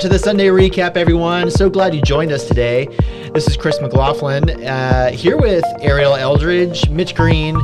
[0.00, 1.50] to the Sunday recap, everyone.
[1.50, 2.86] So glad you joined us today.
[3.34, 7.54] This is Chris McLaughlin uh, here with Ariel Eldridge, Mitch Green,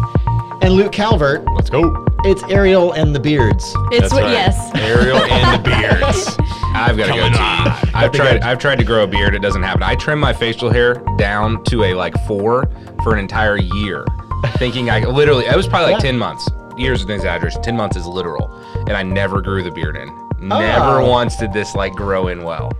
[0.60, 1.44] and Luke Calvert.
[1.54, 2.04] Let's go.
[2.24, 3.64] It's Ariel and the Beards.
[3.90, 4.32] It's That's what, right.
[4.32, 4.70] yes.
[4.74, 6.36] Ariel and the beards.
[6.74, 7.90] I've got to go Coming too.
[7.94, 8.42] I've tried.
[8.42, 9.34] I've tried to grow a beard.
[9.34, 9.82] It doesn't happen.
[9.82, 12.68] I trim my facial hair down to a like four
[13.02, 14.04] for an entire year,
[14.58, 15.46] thinking I literally.
[15.46, 16.10] It was probably like Yeah.
[16.10, 16.46] ten months.
[16.76, 17.62] Years is an exaggeration.
[17.62, 18.52] Ten months is literal,
[18.88, 20.25] and I never grew the beard in.
[20.40, 21.10] Never Oh.
[21.10, 22.70] once did this like grow in well.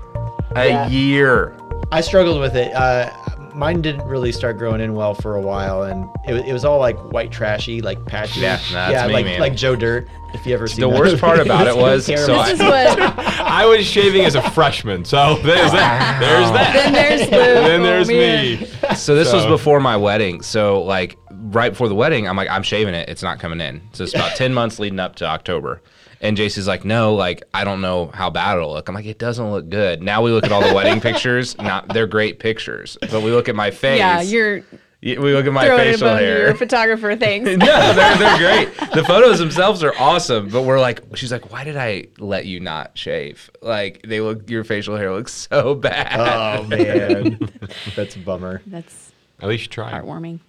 [0.55, 0.89] A Yeah.
[0.89, 1.57] year.
[1.93, 2.75] I struggled with it.
[2.75, 3.11] Uh,
[3.55, 6.79] mine didn't really start growing in well for a while, and it, it was all
[6.79, 8.41] like white trashy, like patchy.
[8.41, 9.41] Yeah, that's yeah, me, like man.
[9.41, 10.09] like Joe Dirt.
[10.35, 10.81] If you ever see it.
[10.81, 12.41] The worst part about it was, so terrible.
[12.41, 12.99] I- is what.
[13.41, 16.19] I was shaving as a freshman, so there's that.
[16.21, 16.73] There's that.
[16.75, 17.31] Then there's Luke.
[17.31, 18.61] then Oh, there's man.
[18.61, 18.67] me.
[18.97, 20.43] So this was before my wedding.
[20.43, 23.09] So like right before the wedding, I'm like, I'm shaving it.
[23.09, 23.81] It's not coming in.
[23.93, 25.81] So it's about ten months leading up to October.
[26.27, 28.89] And JC's like, no, like I don't know how bad it'll look.
[28.89, 30.03] I'm like, it doesn't look good.
[30.03, 31.57] Now we look at all the wedding pictures.
[31.57, 34.01] Not they're great pictures, but we look at my face.
[34.01, 34.65] Yeah, you're
[35.03, 36.47] we look at my throwing it facial above hair.
[36.47, 37.45] your photographer things.
[37.59, 38.91] no, they're, they're great.
[38.93, 42.59] The photos themselves are awesome, but we're like, she's like, why did I let you
[42.59, 43.49] not shave?
[43.63, 46.19] Like they look, your facial hair looks so bad.
[46.19, 47.39] Oh man,
[47.95, 48.63] that's a bummer.
[48.67, 49.93] That's At least you tried.
[49.93, 50.41] heartwarming.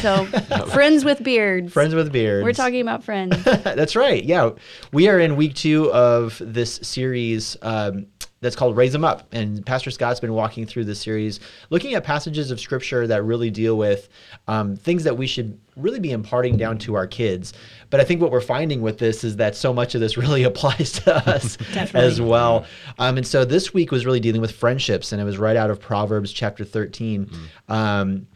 [0.00, 0.24] So,
[0.72, 1.72] friends with beards.
[1.72, 2.44] Friends with beards.
[2.44, 3.42] We're talking about friends.
[3.44, 4.22] That's right.
[4.24, 4.50] Yeah,
[4.92, 8.06] we are in week two of this series um,
[8.40, 12.04] that's called "Raise Them Up," and Pastor Scott's been walking through this series, looking at
[12.04, 14.08] passages of Scripture that really deal with
[14.48, 17.52] um, things that we should really be imparting down to our kids.
[17.90, 20.44] But I think what we're finding with this is that so much of this really
[20.44, 21.58] applies to us
[21.94, 22.66] as well.
[22.98, 25.70] Um, and so this week was really dealing with friendships, and it was right out
[25.70, 27.30] of Proverbs chapter 13.
[27.68, 28.26] Um,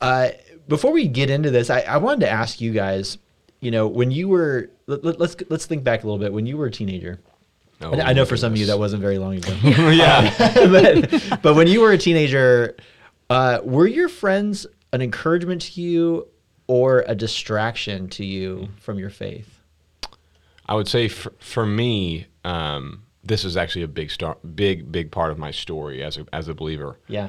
[0.00, 0.30] uh,
[0.72, 3.18] before we get into this, I, I wanted to ask you guys,
[3.60, 6.32] you know, when you were, let, let, let's let's think back a little bit.
[6.32, 7.20] When you were a teenager,
[7.82, 9.52] Oh, I know for some of you that wasn't very long ago,
[9.90, 10.32] yeah.
[10.54, 12.76] but, but when you were a teenager,
[13.28, 16.28] uh, were your friends an encouragement to you
[16.68, 19.58] or a distraction to you from your faith?
[20.66, 25.10] I would say for, for me, um, this is actually a big star, big big
[25.10, 26.98] part of my story as a as a believer.
[27.08, 27.28] Yeah.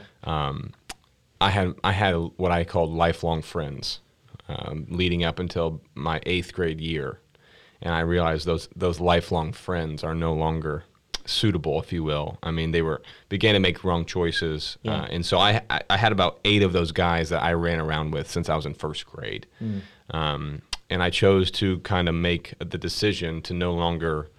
[1.48, 4.00] I had I had what I called lifelong friends,
[4.48, 7.20] um, leading up until my eighth grade year,
[7.82, 10.84] and I realized those those lifelong friends are no longer
[11.26, 12.38] suitable, if you will.
[12.44, 15.02] I mean, they were began to make wrong choices, Yeah.
[15.04, 17.80] uh, and so I, I I had about eight of those guys that I ran
[17.80, 19.46] around with since I was in first grade,
[20.12, 24.30] um, and I chose to kind of make the decision to no longer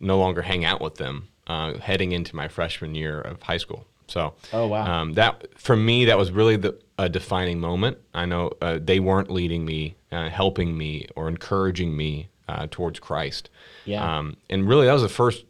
[0.00, 3.86] no longer hang out with them uh, heading into my freshman year of high school.
[4.08, 5.00] So, Oh, wow.
[5.00, 7.98] um, that for me that was really the a defining moment.
[8.14, 12.98] I know uh, they weren't leading me, uh, helping me, or encouraging me uh, towards
[12.98, 13.50] Christ.
[13.84, 14.18] Yeah.
[14.18, 15.44] Um, and really, that was the first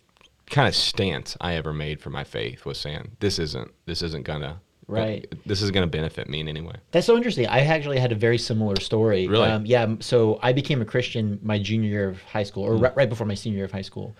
[0.51, 4.25] kind of stance I ever made for my faith was saying, "This isn't this isn't
[4.25, 5.27] gonna Right.
[5.45, 7.47] This is gonna benefit me in any way." That's so interesting.
[7.49, 9.27] I actually had a very similar story.
[9.29, 9.49] Really?
[9.49, 9.95] Um, yeah.
[10.01, 13.27] So I became a Christian my junior year of high school, or right, right before
[13.27, 14.17] my senior year of high school.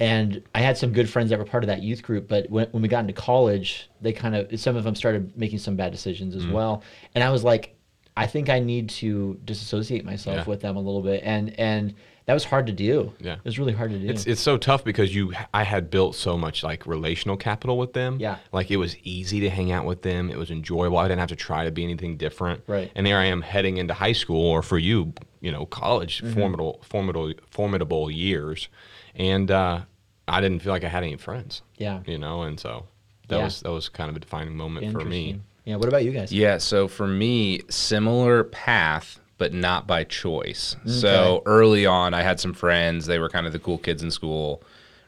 [0.00, 2.26] And I had some good friends that were part of that youth group.
[2.28, 5.58] But when, when we got into college, they kind of, some of them started making
[5.60, 6.82] some bad decisions as well.
[7.14, 7.76] And I was like,
[8.16, 10.44] I think I need to disassociate myself Yeah.
[10.46, 11.22] with them a little bit.
[11.24, 11.94] And, and
[12.26, 13.12] that was hard to do.
[13.20, 13.34] Yeah.
[13.34, 14.08] It was really hard to do.
[14.08, 17.92] It's it's so tough because you I had built so much like relational capital with
[17.92, 18.16] them.
[18.18, 18.38] Yeah.
[18.50, 20.30] Like it was easy to hang out with them.
[20.30, 20.96] It was enjoyable.
[20.96, 22.62] I didn't have to try to be anything different.
[22.66, 22.90] Right.
[22.94, 26.32] And there I am heading into high school or for you, you know, college, Mm-hmm.
[26.34, 28.68] formidable formidable formidable years.
[29.14, 29.80] And uh,
[30.28, 31.62] I didn't feel like I had any friends.
[31.76, 32.00] Yeah.
[32.06, 32.86] You know, and so
[33.28, 33.44] that Yeah.
[33.44, 35.40] was that was kind of a defining moment for me.
[35.64, 35.76] Yeah.
[35.76, 36.32] What about you guys?
[36.32, 40.76] Yeah, so for me, similar path, but not by choice.
[40.82, 40.90] Okay.
[40.90, 43.06] So early on, I had some friends.
[43.06, 44.62] They were kind of the cool kids in school,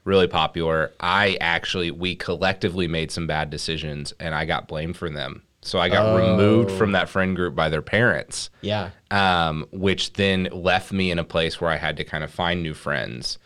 [0.05, 0.93] really popular.
[0.99, 5.43] I actually, we collectively made some bad decisions, and I got blamed for them.
[5.61, 6.77] So I got removed Oh.
[6.77, 8.91] from that friend group by their parents, Yeah.
[9.11, 12.63] um, which then left me in a place where I had to kind of find
[12.63, 13.39] new friends.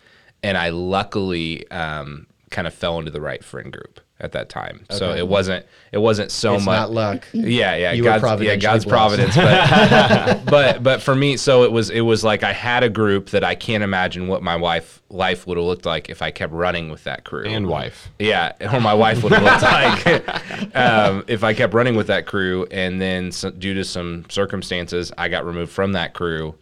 [0.43, 4.85] And I luckily um, kind of fell into the right friend group at that time.
[4.91, 7.27] So it wasn't it wasn't so it's much not luck.
[7.33, 8.89] yeah, yeah, You were God's, yeah, God's blessed.
[8.89, 9.35] providence.
[9.37, 13.31] But, but but for me, so it was it was like I had a group
[13.31, 16.53] that I can't imagine what my wife life would have looked like if I kept
[16.53, 18.11] running with that crew And wife.
[18.19, 19.63] Yeah, or my wife would have looked
[20.43, 24.27] like um, if I kept running with that crew, and then so, due to some
[24.29, 26.55] circumstances, I got removed from that crew.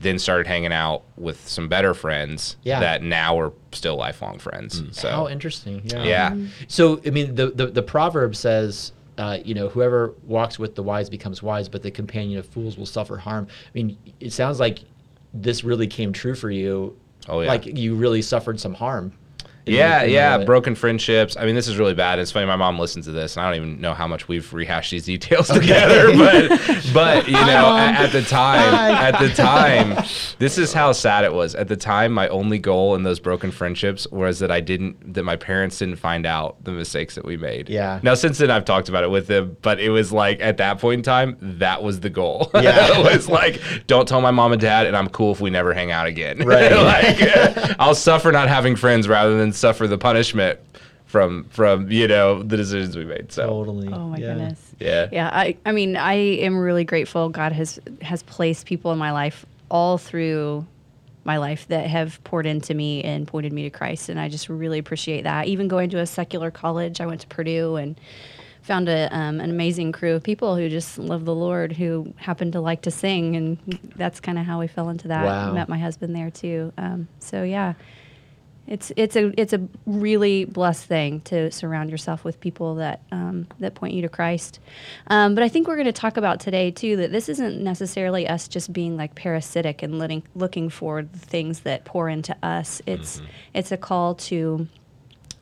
[0.00, 2.80] Then started hanging out with some better friends Yeah.
[2.80, 4.82] that now are still lifelong friends.
[4.92, 5.82] So How interesting.
[5.84, 6.02] Yeah.
[6.04, 6.36] yeah,
[6.68, 10.82] So I mean, the the, the proverb says, uh, you know, whoever walks with the
[10.82, 13.48] wise becomes wise, but the companion of fools will suffer harm.
[13.50, 14.80] I mean, it sounds like
[15.34, 16.96] this really came true for you.
[17.28, 17.48] Oh, yeah.
[17.48, 19.12] Like you really suffered some harm.
[19.66, 21.36] Yeah, yeah, broken friendships.
[21.36, 22.18] I mean, this is really bad.
[22.18, 22.46] It's funny.
[22.46, 25.04] My mom listens to this, and I don't even know how much we've rehashed these
[25.04, 26.08] details together.
[26.18, 26.48] But,
[26.92, 29.08] but you know, at, at the time, Hi.
[29.08, 30.04] at the time,
[30.38, 31.54] this is how sad it was.
[31.54, 35.22] At the time, my only goal in those broken friendships was that I didn't, that
[35.22, 37.68] my parents didn't find out the mistakes that we made.
[37.68, 38.00] Yeah.
[38.02, 40.78] Now, since then, I've talked about it with them, but it was like at that
[40.80, 42.50] point in time, that was the goal.
[42.58, 42.98] Yeah.
[42.98, 45.72] it was like, don't tell my mom and dad, and I'm cool if we never
[45.72, 46.38] hang out again.
[46.40, 46.72] Right.
[46.72, 50.60] like, I'll suffer not having friends rather than suffer the punishment
[51.08, 53.32] from from you know the decisions we made.
[53.32, 53.88] So Totally.
[53.88, 54.26] Oh my yeah.
[54.28, 54.74] goodness.
[54.78, 57.28] yeah, Yeah, I, I mean, I am really grateful.
[57.30, 60.66] God has has placed people in my life all through
[61.24, 64.48] my life that have poured into me and pointed me to Christ, and I just
[64.48, 65.46] really appreciate that.
[65.46, 67.98] Even going to a secular college, I went to Purdue and
[68.62, 72.52] found a, um, an amazing crew of people who just love the Lord, who happen
[72.52, 73.58] to like to sing, and
[73.96, 75.24] that's kind of how we fell into that.
[75.24, 75.52] Wow.
[75.54, 76.72] Met my husband there too.
[76.76, 77.74] Um, so yeah.
[78.68, 83.46] It's it's a it's a really blessed thing to surround yourself with people that um,
[83.60, 84.60] that point you to Christ.
[85.06, 88.28] Um, but I think we're going to talk about today too that this isn't necessarily
[88.28, 92.82] us just being like parasitic and letting, looking for the things that pour into us.
[92.86, 93.22] It's
[93.54, 94.68] it's a call to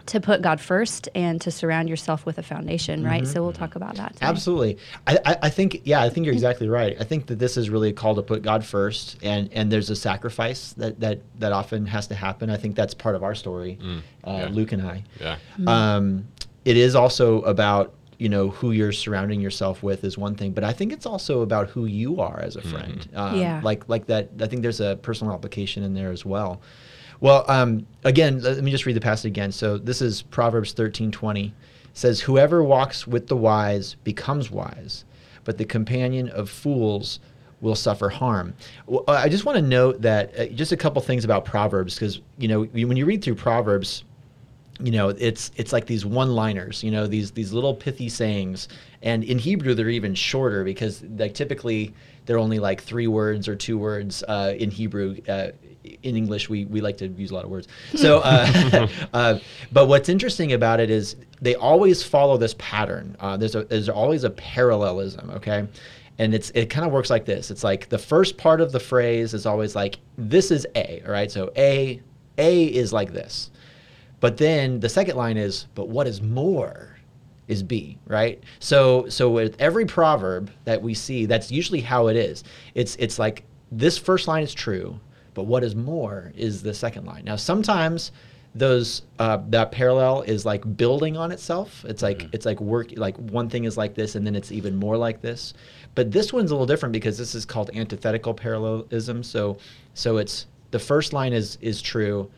[0.07, 3.27] to put God first and to surround yourself with a foundation, right?
[3.27, 4.15] So we'll talk about that.
[4.15, 4.27] Today.
[4.27, 4.79] Absolutely.
[5.07, 6.97] I, I, I think, yeah, I think you're exactly right.
[7.01, 9.91] I think that this is really a call to put God first, and, and there's
[9.91, 12.51] a sacrifice that, that, that often has to happen.
[12.51, 13.79] I think that's part of our story,
[14.25, 14.49] uh, yeah.
[14.49, 15.03] Luke and I.
[15.21, 15.37] Yeah.
[15.67, 16.27] Um,
[16.65, 20.65] it is also about you know who you're surrounding yourself with is one thing, but
[20.65, 23.07] I think it's also about who you are as a friend.
[23.15, 23.61] Um, Yeah.
[23.63, 24.31] Like like that.
[24.41, 26.63] I think there's a personal application in there as well.
[27.21, 29.53] Well, um, again, let me just read the passage again.
[29.53, 31.47] So this is Proverbs 13:20.
[31.47, 31.53] It
[31.95, 35.05] says, "Whoever walks with the wise becomes wise,
[35.45, 37.21] but the companion of fools."
[37.63, 38.53] will suffer harm.
[38.87, 41.95] Well, uh, I just want to note that uh, just a couple things about Proverbs
[41.95, 44.05] because you know when you read through Proverbs,
[44.81, 48.69] you know it's it's like these one liners you know these these little pithy sayings
[49.03, 51.95] and in hebrew they're even shorter because like typically
[52.27, 55.49] they're only like three words or two words uh, in hebrew uh,
[56.03, 57.69] in english we, we like to use a lot of words.
[57.95, 59.39] So uh, uh,
[59.73, 63.17] but what's interesting about it is they always follow this pattern.
[63.21, 65.67] Uh, there's a there's always a parallelism okay?
[66.19, 67.51] And it's it kind of works like this.
[67.51, 71.13] It's like the first part of the phrase is always like this is a all
[71.13, 71.31] right?
[71.31, 72.01] So a
[72.39, 73.51] a is like this.
[74.21, 76.97] But then the second line is, but what is more
[77.49, 78.43] is B, right?
[78.61, 82.45] So so with every proverb that we see, that's usually how it is.
[82.75, 84.99] It's it's like this first line is true,
[85.37, 87.25] but what is more is the second line.
[87.25, 88.11] Now sometimes
[88.55, 91.85] those uh, that parallel is like building on itself.
[91.87, 94.75] It's like it's like work like one thing is like this and then it's even
[94.75, 95.53] more like this.
[95.95, 99.23] But this one's a little different because this is called antithetical parallelism.
[99.23, 99.59] So
[99.93, 102.31] so it's the first line is is true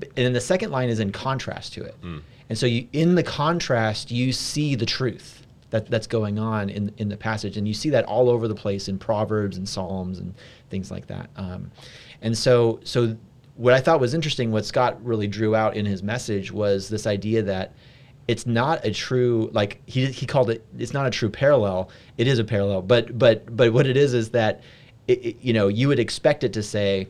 [0.00, 1.96] and then the second line is in contrast to it.
[2.48, 6.92] And so you, in the contrast, you see the truth that, that's going on in,
[6.98, 7.56] in the passage.
[7.56, 10.34] And you see that all over the place in Proverbs and Psalms and
[10.70, 11.28] things like that.
[11.36, 11.70] Um,
[12.22, 13.16] and so, so
[13.56, 17.06] what I thought was interesting, what Scott really drew out in his message was this
[17.06, 17.72] idea that
[18.28, 22.26] it's not a true like he, he called it it's not a true parallel it
[22.26, 24.62] is a parallel but but but what it is is that
[25.06, 27.06] it, it- you know you would expect it to say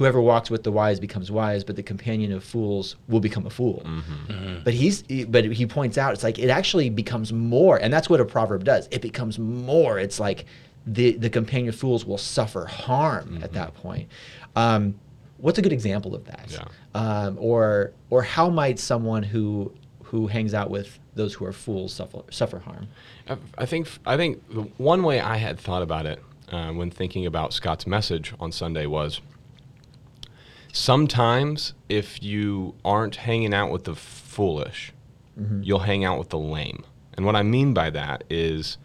[0.00, 3.50] whoever walks with the wise becomes wise, but the companion of fools will become a
[3.50, 3.82] fool.
[3.84, 4.32] Mm-hmm.
[4.32, 4.64] Mm-hmm.
[4.64, 8.08] But he's he- but he points out it's like it actually becomes more, and that's
[8.08, 8.88] what a proverb does.
[8.90, 9.98] It becomes more.
[9.98, 10.46] It's like
[10.86, 13.44] the the companion of fools will suffer harm mm-hmm.
[13.44, 14.08] at that point.
[14.56, 14.98] Um,
[15.38, 16.46] what's a good example of that?
[16.50, 16.64] Yeah.
[16.94, 19.72] Um, or or how might someone who
[20.04, 22.88] who hangs out with those who are fools suffer suffer harm?
[23.28, 26.90] I- I think I think the one way I had thought about it uh, when
[26.90, 29.20] thinking about Scott's message on Sunday was
[30.72, 34.92] sometimes if you aren't hanging out with the foolish,
[35.62, 36.84] you'll hang out with the lame.
[37.14, 38.76] And what I mean by that is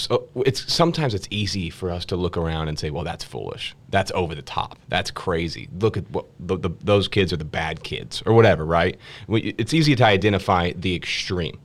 [0.00, 3.74] so it's sometimes it's easy for us to look around and say, "Well, that's foolish.
[3.90, 4.78] That's over the top.
[4.88, 5.68] That's crazy.
[5.80, 8.98] Look at what the, the, those kids are the bad kids or whatever." Right?
[9.26, 11.58] We, it's easy to identify the extreme.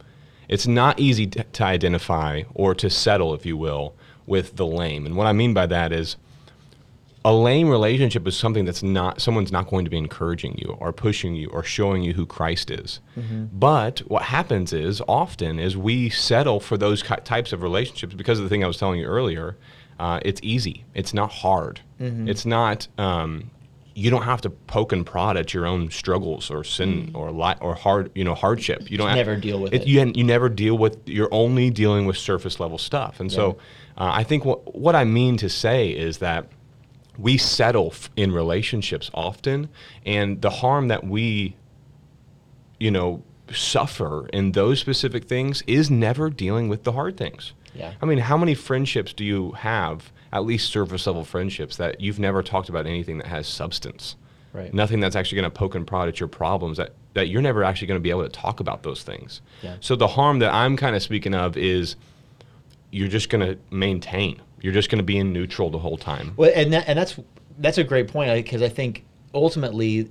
[0.49, 5.05] It's not easy to, to identify or to settle, if you will, with the lame.
[5.05, 6.17] And what I mean by that is
[7.25, 10.91] a lame relationship is something that's not someone's not going to be encouraging you or
[10.91, 12.99] pushing you or showing you who Christ is.
[13.51, 18.43] But what happens is often is we settle for those types of relationships because of
[18.43, 19.55] the thing I was telling you earlier.
[19.99, 20.83] Uh, it's easy.
[20.95, 21.79] It's not hard.
[21.99, 22.87] It's not.
[22.97, 23.51] Um,
[23.95, 27.55] you don't have to poke and prod at your own struggles or sin or li-
[27.61, 28.89] or hard you know hardship.
[28.89, 29.85] You don't have, never deal with it.
[29.87, 30.97] You, you never deal with.
[31.07, 33.19] You're only dealing with surface level stuff.
[33.19, 33.51] And so,
[33.97, 36.47] uh, I think what what I mean to say is that
[37.17, 39.69] we settle f- in relationships often,
[40.05, 41.55] and the harm that we
[42.83, 47.53] you know, suffer in those specific things is never dealing with the hard things.
[47.73, 47.93] Yeah.
[48.01, 52.19] I mean, how many friendships do you have, at least surface level friendships, that you've
[52.19, 54.17] never talked about anything that has substance?
[54.51, 54.73] Right.
[54.73, 57.63] Nothing that's actually going to poke and prod at your problems that, that you're never
[57.63, 59.41] actually going to be able to talk about those things.
[59.61, 59.77] Yeah.
[59.79, 61.95] So the harm that I'm kind of speaking of is
[62.91, 64.41] you're just going to maintain.
[64.63, 66.33] You're just going to be in neutral the whole time.
[66.37, 67.19] Well, and that, and that's
[67.59, 70.09] that's a great point because I think ultimately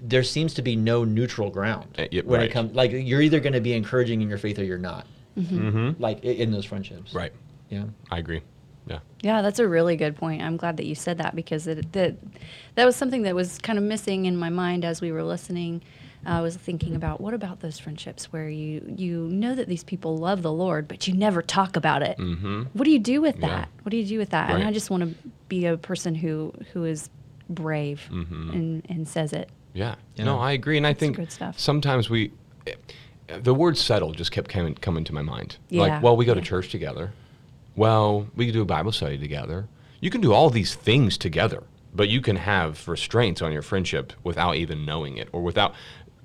[0.00, 2.48] there seems to be no neutral ground Uh, yeah, when right.
[2.48, 2.74] it comes.
[2.74, 5.06] Like you're either going to be encouraging in your faith or you're not.
[5.36, 6.00] Mm-hmm.
[6.00, 7.12] Like in those friendships.
[7.12, 7.32] Right.
[7.68, 7.84] Yeah.
[8.10, 8.40] I agree.
[8.86, 9.00] Yeah.
[9.20, 10.42] Yeah, that's a really good point.
[10.42, 12.16] I'm glad that you said that because it, that
[12.76, 15.82] that was something that was kind of missing in my mind as we were listening.
[16.26, 20.16] I was thinking about what about those friendships where you you know that these people
[20.18, 22.18] love the Lord, but you never talk about it.
[22.18, 22.62] Mm-hmm.
[22.74, 23.48] What do you do with Yeah.
[23.48, 23.68] that?
[23.82, 24.50] What do you do with that?
[24.50, 27.08] And I just want to be a person who who is
[27.48, 28.52] brave Mhm.
[28.52, 29.48] and and says it.
[29.74, 29.94] Yeah.
[30.16, 30.24] Yeah.
[30.24, 31.58] No, I agree, and I think good stuff.
[31.58, 32.32] sometimes we,
[33.42, 35.56] the word "settle" just kept coming coming to my mind.
[35.68, 35.82] Yeah.
[35.82, 36.46] Like, well, we go to Yeah.
[36.46, 37.12] church together.
[37.76, 39.66] Well, we can do a Bible study together.
[40.00, 41.62] You can do all these things together,
[41.94, 45.74] but you can have restraints on your friendship without even knowing it, or without,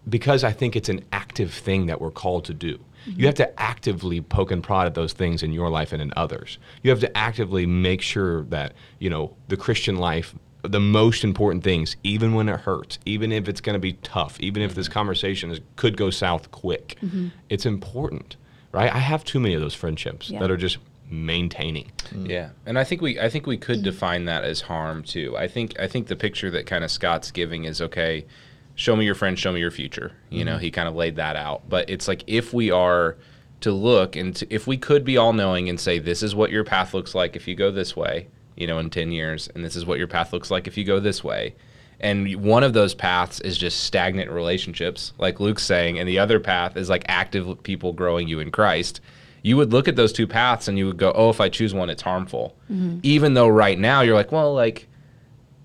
[0.07, 2.77] because I think it's an active thing that we're called to do.
[2.77, 3.19] Mm-hmm.
[3.19, 6.13] You have to actively poke and prod at those things in your life and in
[6.15, 6.57] others.
[6.81, 11.63] You have to actively make sure that you know the Christian life the most important
[11.63, 14.87] things, even when it hurts, even if it's going to be tough, even if this
[14.87, 14.93] mm-hmm.
[14.93, 17.27] conversation is, could go south quick, mm-hmm.
[17.49, 18.37] it's important,
[18.71, 18.93] right?
[18.93, 20.39] I have too many of those friendships Yeah.
[20.39, 20.77] that are just
[21.09, 21.91] maintaining.
[22.09, 22.29] Mm.
[22.29, 25.35] Yeah, and I think we I think we could define that as harm too.
[25.37, 28.25] I think I think the picture that kind of Scott's giving is okay.
[28.75, 30.13] Show me your friend, show me your future.
[30.29, 30.61] You know, mm-hmm.
[30.61, 31.67] he kind of laid that out.
[31.69, 33.17] But it's like if we are
[33.61, 36.51] to look and to, if we could be all knowing and say this is what
[36.51, 39.63] your path looks like if you go this way, you know, in 10 years and
[39.63, 41.55] this is what your path looks like if you go this way.
[41.99, 46.39] And one of those paths is just stagnant relationships, like Luke's saying, and the other
[46.39, 48.99] path is like active people growing you in Christ
[49.43, 51.73] you would look at those two paths and you would go, oh, if I choose
[51.73, 52.55] one, it's harmful.
[52.71, 52.99] Mm-hmm.
[53.03, 54.87] Even though right now you're like, well, like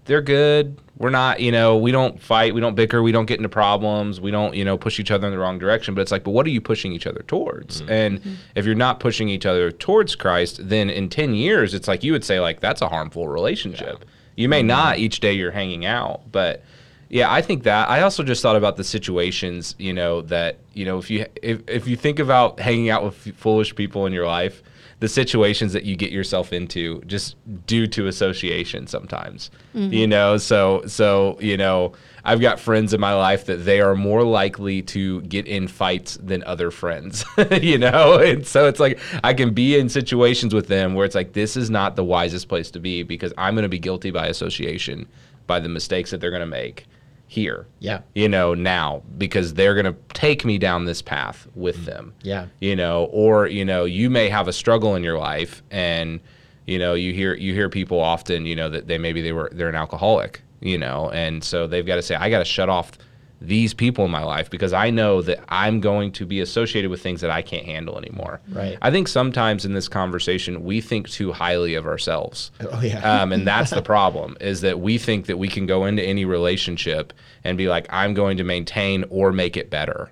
[0.04, 0.78] they're good.
[0.98, 4.20] We're not, you know, we don't fight, we don't bicker, we don't get into problems,
[4.20, 5.94] we don't, you know, push each other in the wrong direction.
[5.94, 7.82] But it's like, but what are you pushing each other towards?
[7.82, 7.90] Mm-hmm.
[7.90, 8.34] And mm-hmm.
[8.56, 12.10] if you're not pushing each other towards Christ, then in 10 years, it's like you
[12.12, 14.04] would say, like, that's a harmful relationship.
[14.34, 14.68] You may mm-hmm.
[14.68, 16.64] not each day you're hanging out, but
[17.08, 17.88] yeah, I think that.
[17.88, 21.62] I also just thought about the situations, you know, that you know, if you if
[21.66, 24.62] if you think about hanging out with f- foolish people in your life,
[25.00, 27.36] the situations that you get yourself into just
[27.66, 29.50] due to association sometimes.
[29.74, 29.92] Mm-hmm.
[29.92, 31.92] You know, so so you know,
[32.24, 36.18] I've got friends in my life that they are more likely to get in fights
[36.20, 37.24] than other friends.
[37.62, 41.14] you know, and so it's like I can be in situations with them where it's
[41.14, 44.10] like this is not the wisest place to be because I'm going to be guilty
[44.10, 45.06] by association
[45.46, 46.86] by the mistakes that they're going to make
[47.28, 48.00] here Yeah.
[48.14, 52.46] you know now because they're going to take me down this path with them Yeah.
[52.60, 56.20] you know or you know you may have a struggle in your life and
[56.66, 59.50] you know you hear you hear people often you know that they maybe they were
[59.52, 62.68] they're an alcoholic you know and so they've got to say i got to shut
[62.70, 62.92] off
[63.40, 67.00] these people in my life because i know that i'm going to be associated with
[67.00, 68.76] things that i can't handle anymore Right.
[68.82, 72.98] i think sometimes in this conversation we think too highly of ourselves Oh yeah.
[73.22, 76.24] um, and that's the problem is that we think that we can go into any
[76.24, 77.12] relationship
[77.44, 80.10] and be like i'm going to maintain or make it better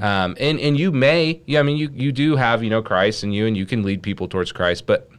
[0.00, 3.24] um, and, and you may yeah i mean you, you do have you know christ
[3.24, 5.10] in you and you can lead people towards christ but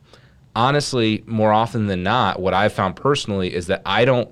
[0.56, 4.30] honestly more often than not what i've found personally is that i don't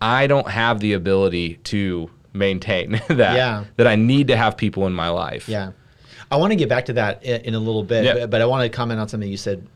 [0.00, 3.64] i don't have the ability to maintain that Yeah.
[3.76, 5.72] that i need to have people in my life Yeah,
[6.30, 8.14] I want to get back to that in, in a little bit, Yeah.
[8.14, 9.66] but, but I want to comment on something you said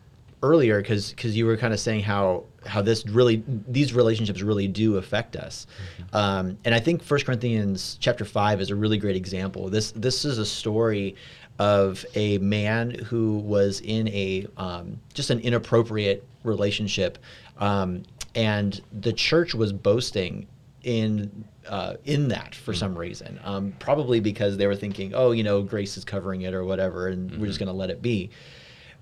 [0.43, 4.67] earlier because because you were kind of saying how how this really these relationships really
[4.69, 5.67] do affect us,
[6.13, 9.69] um, and I think First Corinthians chapter five is a really great example.
[9.69, 11.15] This this is a story
[11.59, 17.19] of a man who was in a um, just an inappropriate relationship,
[17.59, 18.03] um,
[18.35, 20.47] and the church was boasting
[20.83, 23.39] in uh, in that for some reason.
[23.45, 27.09] Um, probably because they were thinking, oh, you know, grace is covering it or whatever,
[27.09, 28.31] and we're just going to let it be.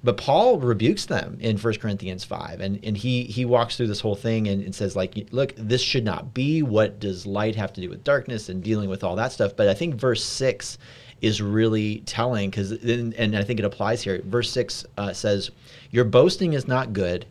[0.05, 4.01] But Paul rebukes them in 1 Corinthians 5, and, and he he walks through this
[4.01, 6.63] whole thing and, and says, like, look, this should not be.
[6.63, 9.57] What does light have to do with darkness and dealing with all that stuff?
[9.57, 10.79] But I think verse 6
[11.21, 14.23] is really telling because, and I think it applies here.
[14.25, 15.51] Verse 6 uh, says,
[15.91, 17.27] Your boasting is not good.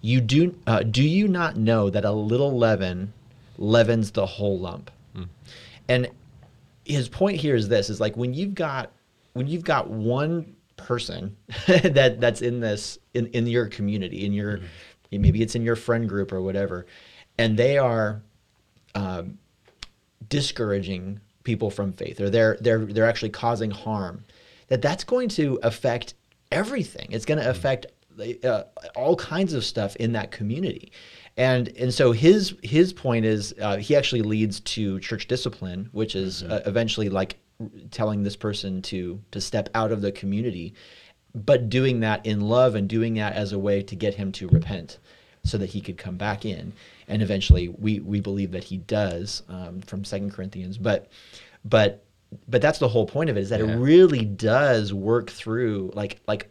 [0.00, 3.12] You do uh, do you not know that a little leaven
[3.58, 4.90] leavens the whole lump?
[5.88, 6.08] And
[6.84, 8.92] his point here is this: is like when you've got
[9.32, 14.60] when you've got one person that that's in this in, in your community in your
[15.12, 16.84] maybe it's in your friend group or whatever
[17.38, 18.20] and they are
[18.96, 19.38] um,
[20.28, 24.24] discouraging people from faith or they're they're they're actually causing harm
[24.68, 26.14] that that's going to affect
[26.50, 27.08] everything.
[27.10, 27.86] It's going to affect
[28.44, 28.62] uh,
[28.94, 30.92] all kinds of stuff in that community
[31.36, 36.14] and and so his his point is uh, he actually leads to church discipline which
[36.14, 37.38] is uh, eventually like
[37.90, 40.74] telling this person to to step out of the community
[41.34, 44.46] but doing that in love and doing that as a way to get him to
[44.48, 44.98] repent
[45.42, 46.72] so that he could come back in.
[47.08, 50.78] And eventually we we believe that he does um, from second corinthians.
[50.78, 51.10] But
[51.64, 52.04] but
[52.48, 53.66] but that's the whole point of it is that Yeah.
[53.66, 56.50] it really does work through like like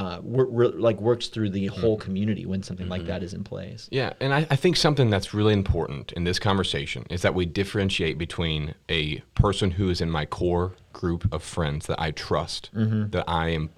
[0.00, 4.14] uh, like works through the whole community when something like that is in place Yeah,
[4.18, 8.16] and I, I think something that's really important in this conversation is that we differentiate
[8.16, 13.24] between a person who is in my core group of friends that I trust, that
[13.28, 13.70] I am,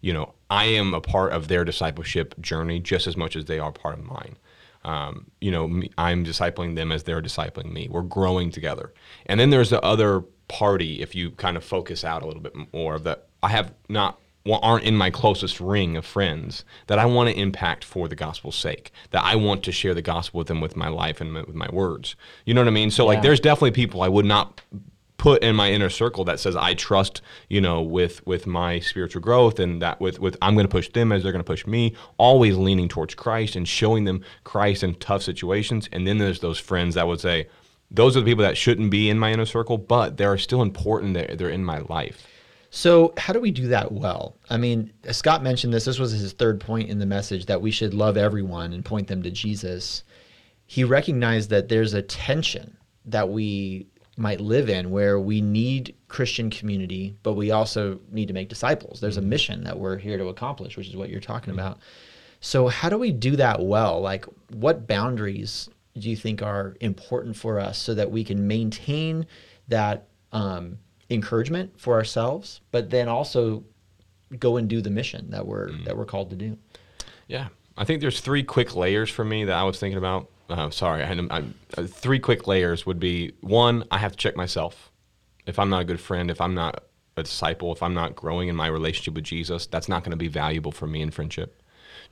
[0.00, 3.58] you know, I am a part of their discipleship journey just as much as they
[3.58, 4.36] are part of mine.
[4.84, 7.88] Um, you know, me, I'm discipling them as they're discipling me.
[7.90, 8.94] We're growing together.
[9.26, 12.54] And then there's the other party, if you kind of focus out a little bit
[12.72, 14.20] more, that I have not
[14.52, 18.56] aren't in my closest ring of friends that I want to impact for the gospel's
[18.56, 18.92] sake.
[19.10, 21.68] That I want to share the gospel with them with my life and with my
[21.72, 22.16] words.
[22.44, 22.90] You know what I mean?
[22.90, 24.60] So like, there's definitely people I would not
[25.18, 29.22] put in my inner circle that says I trust, you know, with with my spiritual
[29.22, 31.66] growth and that with with I'm going to push them as they're going to push
[31.66, 35.88] me, always leaning towards Christ and showing them Christ in tough situations.
[35.92, 37.48] And then there's those friends that would say,
[37.90, 41.14] those are the people that shouldn't be in my inner circle, but they're still important.
[41.14, 42.26] They're, they're in my life.
[42.76, 44.36] So, how do we do that well?
[44.50, 45.86] I mean, uh, Scott mentioned this.
[45.86, 49.08] This was his third point in the message that we should love everyone and point
[49.08, 50.04] them to Jesus.
[50.66, 53.86] He recognized that there's a tension that we
[54.18, 59.00] might live in where we need Christian community, but we also need to make disciples.
[59.00, 59.30] There's a mm-hmm.
[59.30, 61.60] mission that we're here to accomplish, which is what you're talking mm-hmm.
[61.60, 61.78] about.
[62.40, 64.02] So, how do we do that well?
[64.02, 69.24] Like, what boundaries do you think are important for us so that we can maintain
[69.68, 70.76] that um,
[71.10, 73.64] encouragement for ourselves, but then also
[74.38, 76.58] go and do the mission that we're that we're called to do?
[77.28, 80.30] Yeah, I think there's three quick layers for me that I was thinking about.
[80.48, 81.44] Uh, sorry, I I,
[81.76, 84.92] uh, three quick layers would be one, I have to check myself.
[85.44, 86.84] If I'm not a good friend, if I'm not
[87.16, 90.16] a disciple, if I'm not growing in my relationship with Jesus, that's not going to
[90.16, 91.62] be valuable for me in friendship.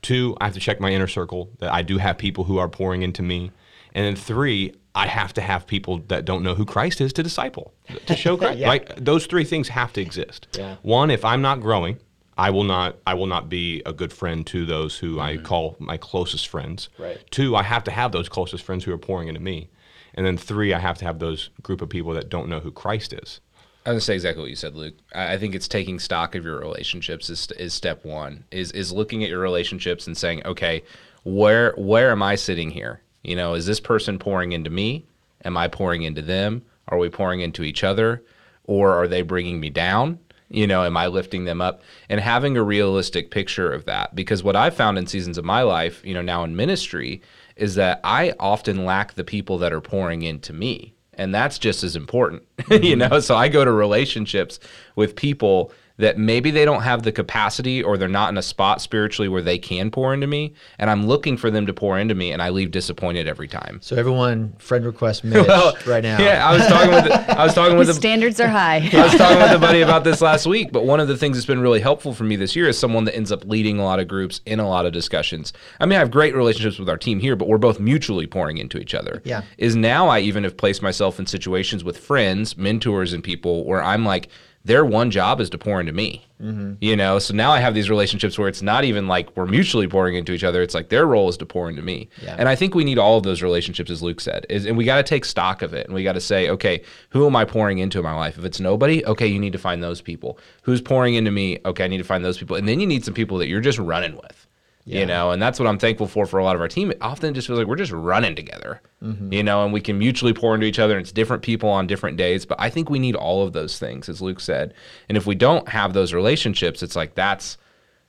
[0.02, 2.68] Two, I have to check my inner circle that I do have people who are
[2.68, 3.52] pouring into me.
[3.94, 7.22] And then three, I have to have people that don't know who Christ is to
[7.22, 7.74] disciple,
[8.06, 8.58] to show Christ.
[8.58, 8.68] Yeah.
[8.68, 10.46] Like those three things have to exist.
[10.56, 10.76] Yeah.
[10.82, 11.98] One, if I'm not growing,
[12.36, 15.44] I will not I will not be a good friend to those who I mm-hmm.
[15.44, 16.88] call my closest friends.
[16.98, 17.18] Right.
[17.30, 19.70] Two, I have to have those closest friends who are pouring into me.
[20.14, 22.70] And then three, I have to have those group of people that don't know who
[22.70, 23.40] Christ is.
[23.86, 24.94] I was gonna say exactly what you said, Luke.
[25.14, 28.44] I I think it's taking stock of your relationships is, is step one.
[28.50, 30.82] Is is looking at your relationships and saying, okay,
[31.24, 33.00] where where am I sitting here?
[33.24, 35.06] You know, is this person pouring into me?
[35.44, 36.62] Am I pouring into them?
[36.88, 38.22] Are we pouring into each other,
[38.64, 40.18] or are they bringing me down?
[40.50, 41.82] You know, am I lifting them up?
[42.08, 45.62] And having a realistic picture of that, because what I've found in seasons of my
[45.62, 47.22] life, you know, now in ministry,
[47.56, 51.84] is that I often lack the people that are pouring into me and that's just
[51.84, 52.98] as important you mm-hmm.
[52.98, 54.58] know so i go to relationships
[54.96, 58.80] with people that maybe they don't have the capacity or they're not in a spot
[58.80, 62.14] spiritually where they can pour into me and i'm looking for them to pour into
[62.14, 65.46] me and i leave disappointed every time So everyone, friend request Mitch
[65.86, 66.18] right now.
[66.20, 68.76] yeah i was talking with i was talking with His a, standards are high.
[68.92, 71.36] I was talking with a buddy about this last week, but one of the things
[71.36, 73.84] that's been really helpful for me this year is someone that ends up leading a
[73.84, 75.52] lot of groups in a lot of discussions.
[75.80, 78.58] I mean, I have great relationships with our team here, but we're both mutually pouring
[78.58, 79.22] into each other.
[79.24, 79.42] Yeah.
[79.58, 83.82] Is now I even have placed myself in situations with friends, mentors, and people where
[83.82, 84.28] I'm like,
[84.64, 86.24] their one job is to pour into me.
[86.42, 86.74] Mm-hmm.
[86.80, 89.86] You know, so now I have these relationships where it's not even like we're mutually
[89.86, 90.62] pouring into each other.
[90.62, 92.08] It's like their role is to pour into me.
[92.22, 92.36] Yeah.
[92.38, 94.84] And I think we need all of those relationships, as Luke said, is, and we
[94.84, 95.86] got to take stock of it.
[95.86, 98.38] And we got to say, okay, who am I pouring into in my life?
[98.38, 100.38] If it's nobody, okay, you need to find those people.
[100.62, 101.58] Who's pouring into me?
[101.64, 102.56] Okay, I need to find those people.
[102.56, 104.43] And then you need some people that you're just running with.
[104.86, 105.00] Yeah.
[105.00, 106.90] You know, and that's what I'm thankful for for a lot of our team.
[106.90, 109.32] It often just feels like we're just running together, mm-hmm.
[109.32, 110.92] you know, and we can mutually pour into each other.
[110.92, 113.78] And it's different people on different days, but I think we need all of those
[113.78, 114.74] things, as Luke said.
[115.08, 117.56] And if we don't have those relationships, it's like that's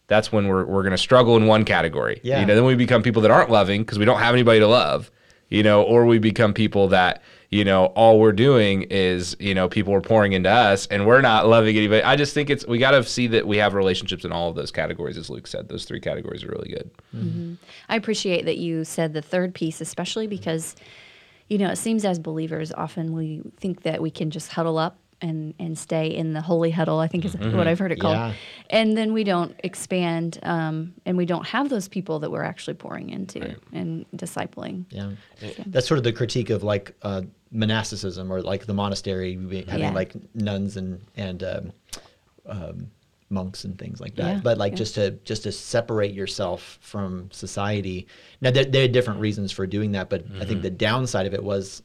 [0.07, 2.19] that's when we're we're gonna struggle in one category.
[2.23, 2.41] Yeah.
[2.41, 4.67] You know, then we become people that aren't loving because we don't have anybody to
[4.67, 5.11] love.
[5.47, 9.69] You know, or we become people that you know all we're doing is you know
[9.69, 12.01] people are pouring into us and we're not loving anybody.
[12.03, 14.55] I just think it's we got to see that we have relationships in all of
[14.55, 15.69] those categories, as Luke said.
[15.69, 16.91] Those three categories are really good.
[17.15, 17.36] Mm-hmm.
[17.36, 17.53] Mm-hmm.
[17.89, 20.75] I appreciate that you said the third piece, especially because,
[21.47, 24.97] you know, it seems as believers, often we think that we can just huddle up
[25.21, 26.99] and and stay in the holy huddle.
[26.99, 28.15] I think is what I've heard it called.
[28.15, 28.34] Yeah.
[28.69, 32.73] And then we don't expand, um, and we don't have those people that we're actually
[32.75, 34.86] pouring into and discipling.
[34.89, 35.12] Yeah,
[35.67, 39.34] that's sort of the critique of like uh, monasticism or like the monastery
[39.67, 39.91] having Yeah.
[39.91, 41.71] like nuns and and um,
[42.45, 42.91] um,
[43.30, 44.36] monks and things like that.
[44.36, 44.78] Yeah, But like yeah.
[44.78, 48.08] just to just to separate yourself from society.
[48.41, 51.34] Now there, there are different reasons for doing that, but I think the downside of
[51.34, 51.82] it was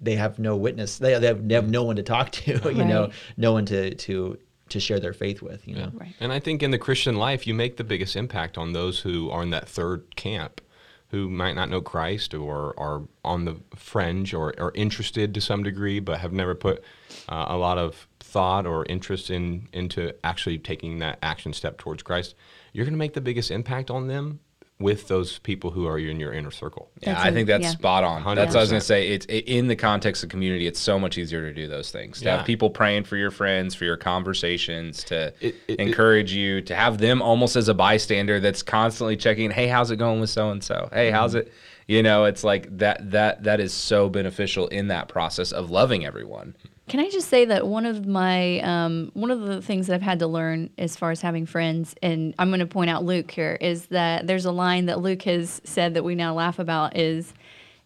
[0.00, 0.98] they have no witness.
[0.98, 2.60] They, they, have, they have no one to talk to.
[2.76, 5.66] You know, no one to to to share their faith with.
[5.66, 5.90] You know.
[5.94, 6.14] Right.
[6.20, 9.30] And I think in the Christian life, you make the biggest impact on those who
[9.30, 10.60] are in that third camp,
[11.08, 15.62] who might not know Christ or are on the fringe or are interested to some
[15.62, 16.82] degree, but have never put
[17.28, 22.02] uh, a lot of thought or interest in into actually taking that action step towards
[22.02, 22.34] Christ.
[22.72, 24.40] You're going to make the biggest impact on them
[24.78, 26.90] with those people who are in your inner circle.
[27.00, 27.70] Yeah, That's I a- think that's yeah.
[27.70, 28.22] spot on.
[28.36, 29.08] That's what I was gonna say.
[29.08, 30.66] It's it, in the context of community.
[30.66, 32.18] It's so much easier to do those things.
[32.18, 32.36] To Yeah.
[32.38, 36.74] have people praying for your friends, for your conversations, to It- it- encourage you, to
[36.74, 39.50] have them almost as a bystander that's constantly checking.
[39.50, 40.90] Hey, how's it going with so and so?
[40.92, 41.46] Hey, how's Mm-hmm.
[41.48, 41.52] it?
[41.88, 43.12] You know, it's like that.
[43.12, 46.54] That that is so beneficial in that process of loving everyone.
[46.88, 50.02] Can I just say that one of my um, one of the things that I've
[50.02, 53.30] had to learn as far as having friends, and I'm going to point out Luke
[53.30, 56.96] here, is that there's a line that Luke has said that we now laugh about
[56.96, 57.34] is,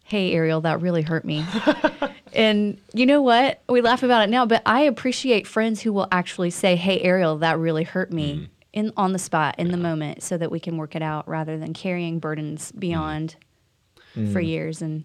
[0.03, 1.43] "Hey Ariel, that really hurt me."
[2.33, 3.63] and you know what?
[3.67, 7.39] We laugh about it now, but I appreciate friends who will actually say, "Hey Ariel,
[7.39, 8.45] that really hurt me." Mm-hmm.
[8.73, 11.57] In, on the spot in the moment so that we can work it out rather
[11.57, 12.79] than carrying burdens mm-hmm.
[12.79, 13.35] beyond
[14.13, 14.39] for mm-hmm.
[14.39, 15.03] years and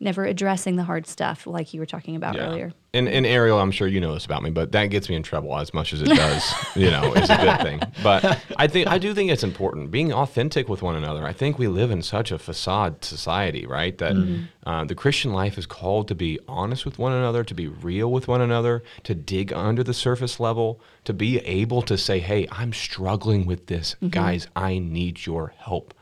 [0.00, 3.70] never addressing the hard stuff like you were talking about earlier And, and Ariel, I'm
[3.70, 6.00] sure you know this about me, but that gets me in trouble as much as
[6.00, 7.80] it does, you know, is a good thing.
[8.02, 11.24] But I think I do think it's important being authentic with one another.
[11.26, 13.96] I think we live in such a facade society, right?
[13.98, 14.16] That
[14.64, 18.10] uh, the Christian life is called to be honest with one another, to be real
[18.10, 22.48] with one another, to dig under the surface level, to be able to say, "Hey,
[22.50, 24.46] I'm struggling with this, guys.
[24.56, 25.92] I need your help."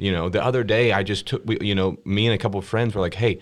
[0.00, 2.58] You know, the other day I just took, we, you know, me and a couple
[2.58, 3.38] of friends were like, hey,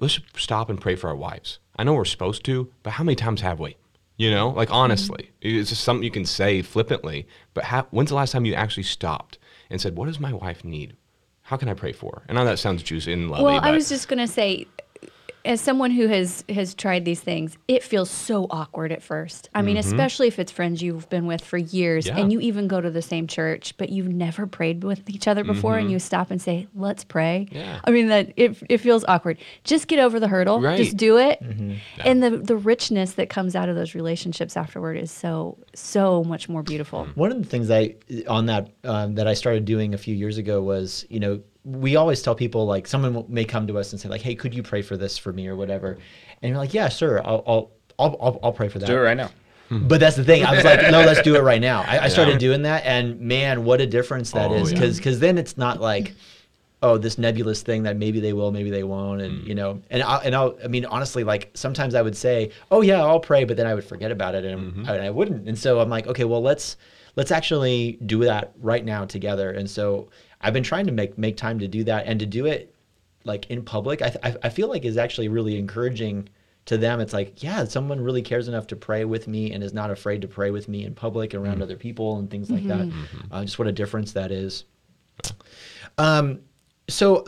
[0.00, 1.58] let's stop and pray for our wives.
[1.76, 3.76] I know we're supposed to, but how many times have we?
[4.16, 4.76] You know, like mm-hmm.
[4.76, 8.54] honestly, it's just something you can say flippantly, but ha- when's the last time you
[8.54, 9.36] actually stopped
[9.68, 10.96] and said, what does my wife need?
[11.42, 12.22] How can I pray for her?
[12.26, 14.66] I know that sounds juicy and lovely, Well, I was just gonna say,
[15.44, 19.48] as someone who has has tried these things, it feels so awkward at first.
[19.54, 22.16] I mean, especially if it's friends you've been with for years Mm-hmm.
[22.16, 22.22] Yeah.
[22.22, 25.44] and you even go to the same church, but you've never prayed with each other
[25.44, 27.56] before, and you stop and say, "Let's pray." Mm-hmm.
[27.58, 27.80] Yeah.
[27.84, 29.38] I mean that it it feels awkward.
[29.64, 30.60] Just get over the hurdle.
[30.60, 30.76] Right.
[30.78, 31.42] Just do it.
[31.42, 31.72] Mm-hmm.
[32.04, 36.48] And the the richness that comes out of those relationships afterward is so so much
[36.48, 37.06] more beautiful.
[37.14, 37.94] One of the things I
[38.28, 41.96] on that um, that I started doing a few years ago was, you know, we
[41.96, 44.62] always tell people like someone may come to us and say like, "Hey, could you
[44.62, 45.98] pray for this for me or whatever?"
[46.42, 49.00] And you're like, "Yeah, sure, I'll I'll I'll, I'll, I'll pray for that." Do it
[49.00, 49.30] right now.
[49.70, 50.44] But that's the thing.
[50.44, 53.18] I was like, "No, let's do it right now." I, I started doing that, and
[53.20, 54.72] man, what a difference that Oh, is!
[54.72, 54.80] yeah.
[54.96, 56.14] Because then it's not like.
[56.84, 59.24] Oh, this nebulous thing that maybe they will, maybe they won't, Mm.
[59.24, 62.50] and you know, and I, and I'll, I mean, honestly, like sometimes I would say,
[62.72, 64.88] "Oh yeah, I'll pray," but then I would forget about it, and, Mm-hmm.
[64.88, 65.46] and I wouldn't.
[65.48, 66.76] And so I'm like, okay, well, let's
[67.14, 69.52] let's actually do that right now together.
[69.52, 70.08] And so
[70.42, 72.74] I've been trying to make make time to do that and to do it
[73.24, 74.02] like in public.
[74.02, 76.28] I I, I feel like is actually really encouraging
[76.66, 77.00] to them.
[77.00, 80.22] It's like, yeah, someone really cares enough to pray with me and is not afraid
[80.22, 82.92] to pray with me in public around other people and things like that.
[83.32, 84.64] Uh, just what a difference that is.
[85.98, 86.40] Um,
[86.88, 87.24] so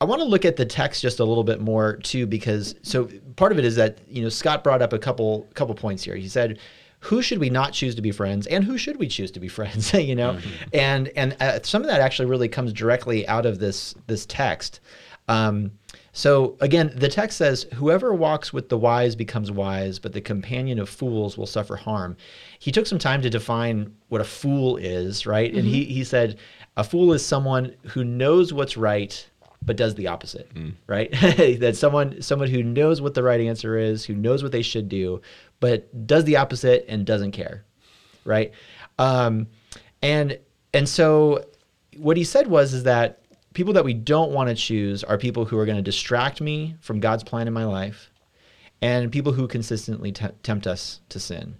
[0.00, 3.08] I want to look at the text just a little bit more too, because so
[3.36, 6.16] part of it is that you know Scott brought up a couple couple points here.
[6.16, 6.58] He said,
[7.02, 9.48] "Who should we not choose to be friends, and who should we choose to be
[9.48, 10.38] friends?" you know,
[10.72, 14.80] and and uh, some of that actually really comes directly out of this this text.
[15.28, 15.72] Um,
[16.12, 20.78] so again, the text says, "Whoever walks with the wise becomes wise, but the companion
[20.78, 22.16] of fools will suffer harm."
[22.58, 25.52] He took some time to define what a fool is, right?
[25.52, 26.38] And he he said,
[26.76, 29.26] "A fool is someone who knows what's right."
[29.64, 30.50] But does the opposite,
[30.86, 31.10] right?
[31.60, 34.88] that someone someone who knows what the right answer is, who knows what they should
[34.88, 35.20] do,
[35.60, 37.64] but does the opposite and doesn't care,
[38.24, 38.52] right?
[38.98, 39.46] Um,
[40.02, 40.38] and
[40.74, 41.46] and so
[41.96, 43.20] what he said was is that
[43.54, 46.74] people that we don't want to choose are people who are going to distract me
[46.80, 48.10] from God's plan in my life,
[48.80, 51.54] and people who consistently te- tempt us to sin.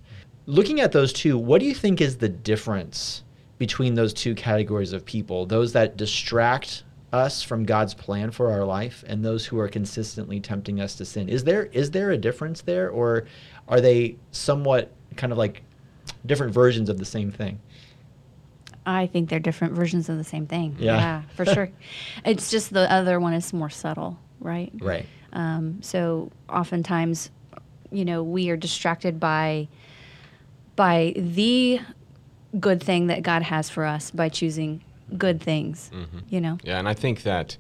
[0.46, 3.22] Looking at those two, what do you think is the difference
[3.58, 5.46] between those two categories of people?
[5.46, 6.82] Those that distract
[7.12, 11.04] us from God's plan for our life and those who are consistently tempting us to
[11.04, 11.28] sin.
[11.28, 13.26] Is there is there a difference there or
[13.68, 15.62] are they somewhat kind of like
[16.24, 17.60] different versions of the same thing?
[18.84, 20.76] I think they're different versions of the same thing.
[20.78, 21.22] Yeah.
[21.36, 21.70] for sure.
[22.24, 24.72] It's just the other one is more subtle, right?
[24.80, 25.06] Right.
[25.32, 27.30] Um, so oftentimes
[27.90, 29.68] you know we are distracted by
[30.76, 31.80] by the
[32.58, 34.82] good thing that God has for us by choosing
[35.18, 35.90] good things.
[35.92, 36.18] Mm-hmm.
[36.28, 36.58] You know.
[36.62, 37.56] Yeah, and I think that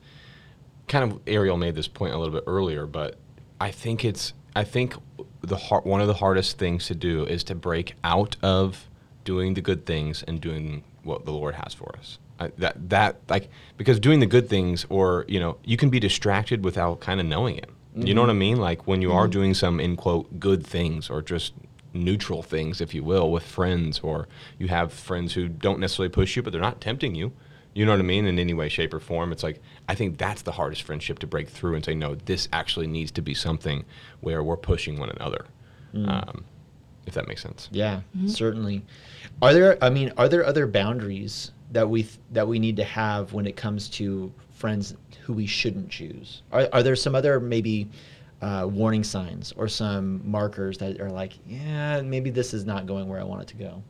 [0.88, 3.16] kind of Ariel made this point a little bit earlier, but
[3.60, 4.94] I think it's I think
[5.40, 8.88] the har- one of the hardest things to do is to break out of
[9.24, 12.18] doing the good things and doing what the Lord has for us.
[12.38, 16.00] I, that that like because doing the good things or you know you can be
[16.00, 17.70] distracted without kind of knowing it.
[17.94, 18.28] You know mm-hmm.
[18.28, 18.56] what I mean?
[18.56, 19.32] Like when you are mm-hmm.
[19.32, 21.52] doing some in quote good things or just
[21.94, 24.28] neutral things, if you will, with friends, or
[24.58, 27.32] you have friends who don't necessarily push you, but they're not tempting you.
[27.74, 28.26] You know what I mean?
[28.26, 29.32] In any way, shape, or form.
[29.32, 32.48] It's like, I think that's the hardest friendship to break through and say, no, this
[32.52, 33.84] actually needs to be something
[34.20, 35.46] where we're pushing one another.
[35.94, 36.44] Um,
[37.06, 37.68] if that makes sense.
[37.72, 38.82] Yeah, certainly.
[39.40, 39.82] Are there?
[39.82, 43.46] I mean, are there other boundaries that we th- that we need to have when
[43.46, 46.42] it comes to friends who we shouldn't choose?
[46.52, 47.88] Are, are there some other maybe
[48.42, 53.08] uh, warning signs or some markers that are like, yeah, maybe this is not going
[53.08, 53.82] where I want it to go?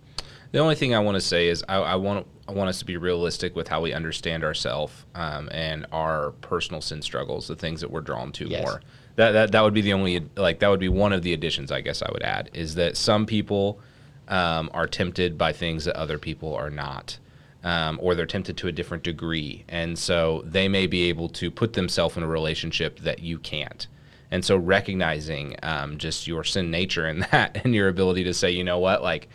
[0.52, 2.84] The only thing I want to say is I, I want I want us to
[2.84, 7.80] be realistic with how we understand ourselves um, and our personal sin struggles, the things
[7.80, 8.62] that we're drawn to Yes.
[8.62, 8.82] more.
[9.16, 11.72] That, that that would be the only like that would be one of the additions
[11.72, 13.80] I guess I would add is that some people
[14.28, 17.18] um, are tempted by things that other people are not.
[17.64, 19.64] Um, or they're tempted to a different degree.
[19.68, 23.86] And so they may be able to put themselves in a relationship that you can't.
[24.32, 28.50] And so recognizing um, just your sin nature in that and your ability to say,
[28.50, 29.28] you know what, like,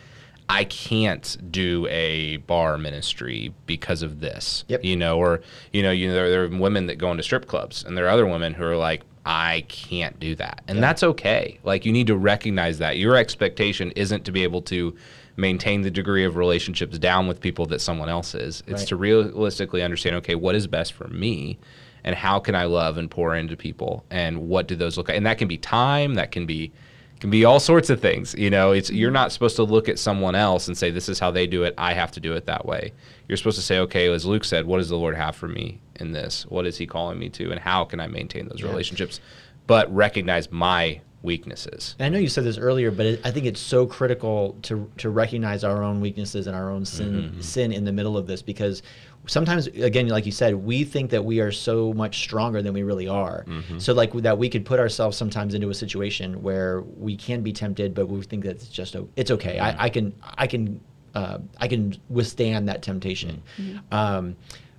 [0.50, 4.64] I can't do a bar ministry because of this.
[4.68, 4.82] Yep.
[4.84, 5.40] You know, or,
[5.72, 8.06] you know, you know, there, there are women that go into strip clubs and there
[8.06, 10.62] are other women who are like, I can't do that.
[10.68, 11.58] And that's okay.
[11.64, 12.96] Like, you need to recognize that.
[12.96, 14.96] Your expectation isn't to be able to
[15.36, 18.62] maintain the degree of relationships down with people that someone else is.
[18.66, 18.88] It's Right.
[18.88, 21.58] to realistically understand, okay, what is best for me?
[22.08, 24.02] And how can I love and pour into people?
[24.08, 25.18] And what do those look like?
[25.18, 26.72] And that can be time, that can be
[27.20, 28.34] can be all sorts of things.
[28.34, 31.18] You know, it's you're not supposed to look at someone else and say, This is
[31.18, 32.94] how they do it, I have to do it that way.
[33.28, 35.82] You're supposed to say, Okay, as Luke said, what does the Lord have for me
[35.96, 36.46] in this?
[36.46, 37.50] What is he calling me to?
[37.50, 38.68] And how can I maintain those Yeah.
[38.68, 39.20] relationships?
[39.66, 41.96] But recognize my weaknesses.
[41.98, 44.90] And I know you said this earlier, but it, I think it's so critical to
[44.98, 47.40] to recognize our own weaknesses and our own sin mm-hmm.
[47.40, 48.82] sin in the middle of this because
[49.26, 52.82] sometimes again like you said we think that we are so much stronger than we
[52.82, 53.44] really are.
[53.78, 57.52] So like that we could put ourselves sometimes into a situation where we can be
[57.52, 59.58] tempted but we think that it's just it's okay.
[59.58, 60.80] I, I can i can
[61.14, 63.42] uh, i can withstand that temptation.
[63.90, 64.36] Um,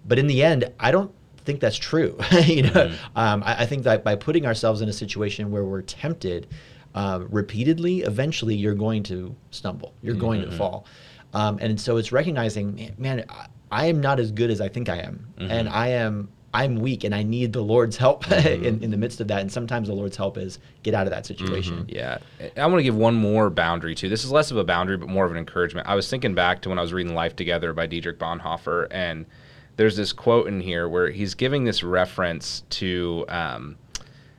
[0.07, 1.11] but in the end i don't
[1.49, 2.15] think that's true.
[2.45, 5.81] you know, um, I, I think that by putting ourselves in a situation where we're
[5.81, 6.47] tempted
[6.93, 9.93] uh, repeatedly, eventually you're going to stumble.
[10.01, 10.85] You're going to fall.
[11.33, 14.69] Um, and so it's recognizing, man, man I, I am not as good as I
[14.69, 15.51] think I am, mm-hmm.
[15.51, 16.29] and I am.
[16.51, 18.83] I'm weak and I need the Lord's help in, mm-hmm.
[18.83, 19.41] in the midst of that.
[19.41, 21.85] And sometimes the Lord's help is get out of that situation.
[21.85, 21.95] Mm-hmm.
[21.95, 22.17] Yeah.
[22.57, 24.09] I want to give one more boundary too.
[24.09, 25.87] This is less of a boundary, but more of an encouragement.
[25.87, 29.27] I was thinking back to when I was reading Life Together by Dietrich Bonhoeffer, and
[29.75, 33.77] there's this quote in here where he's giving this reference to um,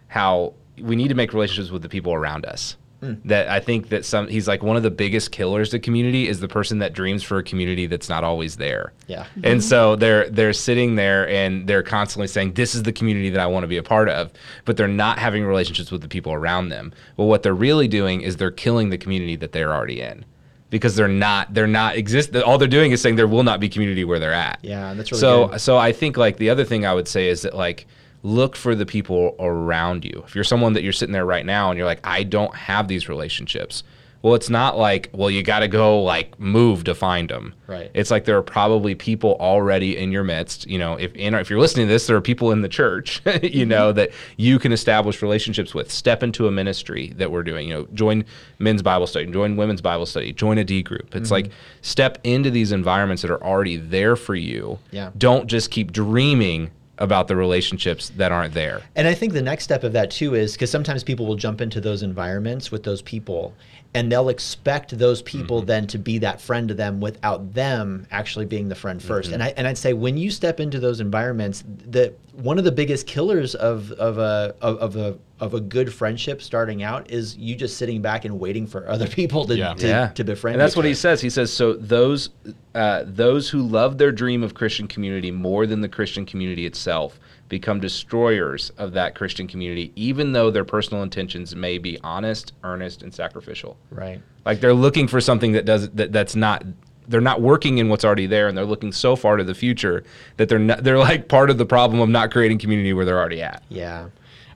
[0.08, 2.76] how we need to make relationships with the people around us.
[3.02, 6.40] That I think that some he's like one of the biggest killers to community is
[6.40, 8.92] the person that dreams for a community that's not always there.
[9.06, 9.24] Yeah.
[9.42, 13.40] And so they're they're sitting there and they're constantly saying this is the community that
[13.40, 14.30] I want to be a part of,
[14.66, 16.92] but they're not having relationships with the people around them.
[17.16, 20.24] Well, what they're really doing is they're killing the community that they're already in.
[20.68, 23.68] Because they're not they're not exist all they're doing is saying there will not be
[23.68, 24.58] community where they're at.
[24.62, 25.60] Yeah, that's really So good.
[25.60, 27.86] so I think like the other thing I would say is that like
[28.22, 30.22] look for the people around you.
[30.26, 32.88] If you're someone that you're sitting there right now and you're like I don't have
[32.88, 33.82] these relationships.
[34.22, 37.54] Well, it's not like well you got to go like move to find them.
[37.66, 37.90] Right.
[37.94, 40.68] It's like there are probably people already in your midst.
[40.68, 43.22] You know, if in, if you're listening to this, there are people in the church.
[43.26, 43.68] you mm-hmm.
[43.68, 45.90] know that you can establish relationships with.
[45.90, 47.68] Step into a ministry that we're doing.
[47.68, 48.26] You know, join
[48.58, 51.16] men's Bible study, join women's Bible study, join a D group.
[51.16, 51.46] It's mm-hmm.
[51.46, 54.78] like step into these environments that are already there for you.
[54.90, 55.12] Yeah.
[55.16, 58.82] Don't just keep dreaming about the relationships that aren't there.
[58.94, 61.60] And I think the next step of that too is because sometimes people will jump
[61.60, 63.54] into those environments with those people
[63.94, 65.66] and they'll expect those people mm-hmm.
[65.66, 69.34] then to be that friend to them without them actually being the friend 1st mm-hmm.
[69.34, 72.72] And I and I'd say when you step into those environments, the one of the
[72.72, 77.36] biggest killers of of a of, of a of a good friendship starting out is
[77.36, 79.74] you just sitting back and waiting for other people to Yeah.
[79.74, 81.20] to, to befriend And that's what he says.
[81.20, 82.30] He says, so those
[82.74, 87.18] uh, those who love their dream of Christian community more than the Christian community itself
[87.48, 93.02] become destroyers of that Christian community, even though their personal intentions may be honest, earnest,
[93.02, 93.76] and sacrificial.
[93.90, 94.22] Right.
[94.44, 96.64] Like they're looking for something that does that, that's not.
[97.08, 100.04] They're not working in what's already there, and they're looking so far to the future
[100.36, 103.18] that they're not, they're like part of the problem of not creating community where they're
[103.18, 103.64] already at.
[103.68, 104.10] Yeah.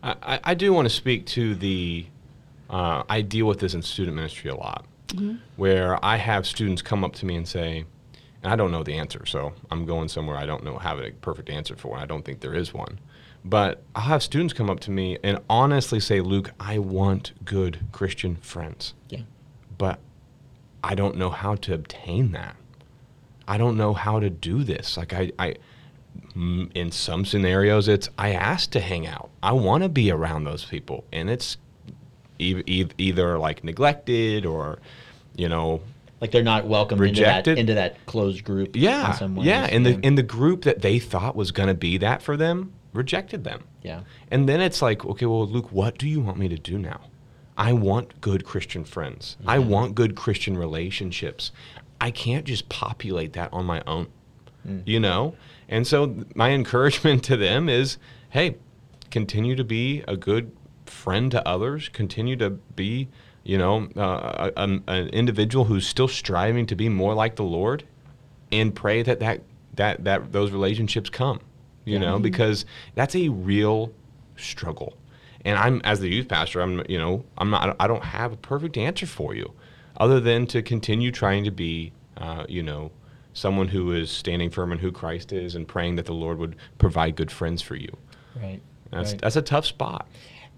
[0.05, 2.07] I, I- do want to speak to the
[2.71, 4.85] uh, I deal with this in student ministry a lot,
[5.57, 7.85] where I have students come up to me and say,
[8.43, 11.11] and I don't know the answer, so I'm going somewhere I don't know have a
[11.13, 11.95] perfect answer for.
[11.95, 12.99] and I don't think there is one.
[13.45, 17.79] But I'll have students come up to me and honestly say, Luke, I want good
[17.93, 19.21] Christian friends, Yeah.
[19.77, 19.99] but
[20.83, 22.57] I don't know how to obtain that.
[23.47, 24.97] I don't know how to do this.
[24.97, 25.57] Like I, I
[26.35, 29.31] in some scenarios, it's I asked to hang out.
[29.43, 31.57] I want to be around those people, and it's
[32.39, 34.79] e- e- either like neglected or,
[35.37, 35.81] you know,
[36.21, 37.57] Like they're not welcome into Rejected?
[37.57, 38.75] that into that closed group.
[38.75, 39.65] in yeah, yeah.
[39.71, 42.73] And the in the group that they thought was going to be that for them
[42.95, 43.65] rejected them.
[43.83, 44.01] yeah.
[44.31, 47.01] And then it's like, okay, well, Luke, what do you want me to do now?
[47.57, 49.37] I want good Christian friends.
[49.47, 49.69] I mm-hmm.
[49.69, 51.53] want good Christian relationships.
[52.01, 54.09] I can't just populate that on my own,
[54.67, 54.83] mm.
[54.87, 55.35] you know?
[55.75, 57.99] And so my encouragement to them is
[58.31, 58.57] hey,
[59.11, 60.53] continue to be a good
[60.87, 63.09] friend to others, continue to be,
[63.43, 67.43] you know, uh, a, a- an individual who's still striving to be more like the
[67.45, 67.83] Lord
[68.53, 69.41] and pray that that,
[69.75, 71.41] that, that those relationships come,
[71.85, 73.93] you know, because that's a real
[74.37, 74.95] struggle.
[75.45, 78.37] And I'm as the youth pastor, I'm you know I'm not I don't have a
[78.37, 79.53] perfect answer for you,
[79.97, 82.93] other than to continue trying to be uh, you know
[83.35, 86.57] someone who is standing firm in who Christ is and praying that the Lord would
[86.79, 87.95] provide good friends for you.
[88.41, 88.61] Right.
[88.91, 89.21] That's right.
[89.21, 90.09] that's a tough spot.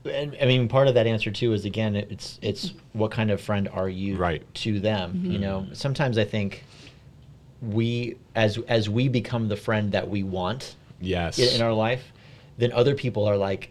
[0.05, 3.41] And, I mean, part of that answer too is again, it's it's what kind of
[3.41, 4.43] friend are you Right.
[4.57, 5.23] to them?
[5.25, 6.65] You know, sometimes I think
[7.63, 11.39] we as as we become the friend that we want Yes.
[11.39, 12.13] in, in our life,
[12.59, 13.71] then other people are like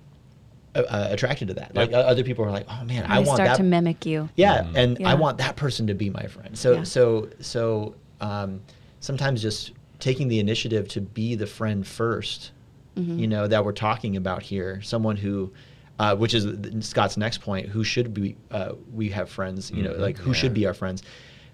[0.75, 1.73] uh, uh, attracted to that.
[1.75, 2.05] Like Yep.
[2.05, 3.57] uh, other people are like, oh man, I want start that.
[3.57, 4.29] to mimic you.
[4.35, 5.09] yeah, and Yeah.
[5.09, 6.57] I want that person to be my friend.
[6.57, 6.83] So Yeah.
[6.83, 8.61] so so um,
[9.05, 12.49] sometimes just taking the initiative to be the friend 1st
[12.95, 13.19] Mm-hmm.
[13.19, 15.51] you know, that we're talking about here, someone who.
[15.99, 16.45] Uh, which is
[16.85, 17.67] Scott's next point.
[17.69, 18.35] Who should be?
[18.51, 19.69] Uh, we have friends.
[19.71, 19.99] You know, Mhm.
[19.99, 21.03] like who should be our friends?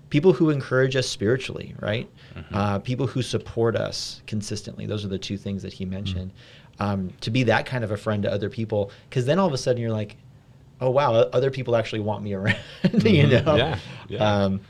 [0.09, 2.07] People who encourage us spiritually, right?
[2.51, 4.85] Uh, people who support us consistently.
[4.87, 6.31] Those are the two things that he mentioned.
[6.79, 9.53] Um, to be that kind of a friend to other people, because then all of
[9.53, 10.17] a sudden you're like,
[10.79, 12.57] oh wow, other people actually want me around.
[13.03, 13.55] you know?
[13.55, 13.77] Yeah,
[14.09, 14.19] yeah.
[14.45, 14.61] Um,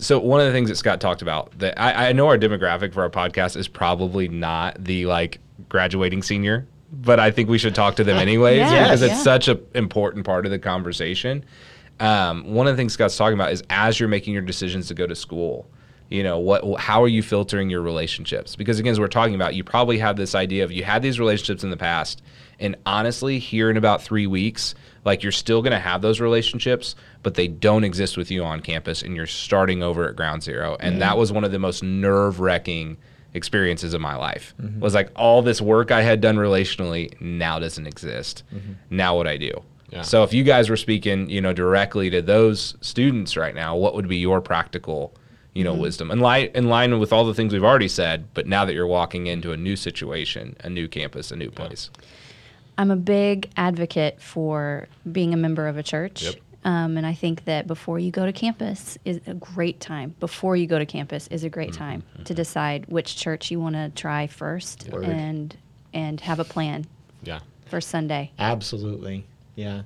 [0.00, 2.92] So one of the things that Scott talked about that I, I know our demographic
[2.92, 7.74] for our podcast is probably not the like graduating senior, but I think we should
[7.74, 9.22] talk to them anyways because it's yeah.
[9.22, 11.44] such an important part of the conversation.
[12.00, 14.94] Um, one of the things Scott's talking about is as you're making your decisions to
[14.94, 15.68] go to school,
[16.10, 19.54] you know what how are you filtering your relationships because again as we're talking about
[19.54, 22.20] you probably have this idea of you had these relationships in the past
[22.60, 26.94] and honestly here in about three weeks like you're still going to have those relationships
[27.22, 30.76] but they don't exist with you on campus and you're starting over at ground zero.
[30.80, 32.96] And that was one of the most nerve-wracking
[33.34, 34.54] experiences of my life.
[34.60, 34.80] Mm-hmm.
[34.80, 38.42] Was like all this work i had done relationally now doesn't exist.
[38.54, 38.72] Mm-hmm.
[38.90, 39.52] Now what i do?
[39.90, 40.02] Yeah.
[40.02, 43.96] so if you guys were speaking you know directly to those students right now what
[43.96, 45.12] would be your practical
[45.52, 45.82] you know mm-hmm.
[45.82, 46.10] wisdom?
[46.10, 48.86] In line in line with all the things we've already said but now that you're
[48.86, 51.90] walking into a new situation a new campus a new place
[52.80, 56.22] I'm a big advocate for being a member of a church.
[56.22, 56.34] Yep.
[56.64, 60.14] Um, and I think that before you go to campus is a great time.
[60.18, 63.74] Before you go to campus is a great time to decide which church you want
[63.74, 65.04] to try first Word.
[65.04, 65.54] and
[65.92, 66.86] and have a plan
[67.22, 67.40] yeah.
[67.66, 68.32] for Sunday.
[68.38, 69.26] Absolutely.
[69.56, 69.82] Yeah.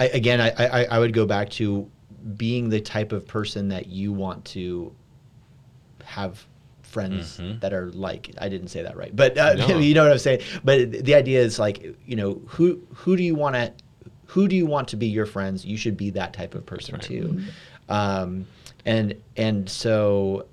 [0.00, 1.88] I, again, I, I, I would go back to
[2.36, 4.92] being the type of person that you want to
[6.02, 6.44] have
[6.94, 8.30] friends that are like.
[8.38, 9.78] I didn't say that right, but uh, No.
[9.88, 10.40] you know what I'm saying.
[10.64, 13.72] But the idea is like, you know, who who do you want to
[14.26, 15.64] who do you want to be your friends?
[15.64, 17.02] You should be that type of person right.
[17.02, 17.42] too.
[17.88, 18.46] Um,
[18.86, 20.46] and and so,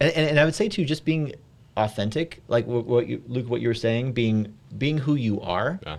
[0.00, 1.34] and, and, and I would say too, just being
[1.76, 5.80] authentic, like what, what you, Luke, what you were saying, being being who you are.
[5.84, 5.98] Yeah.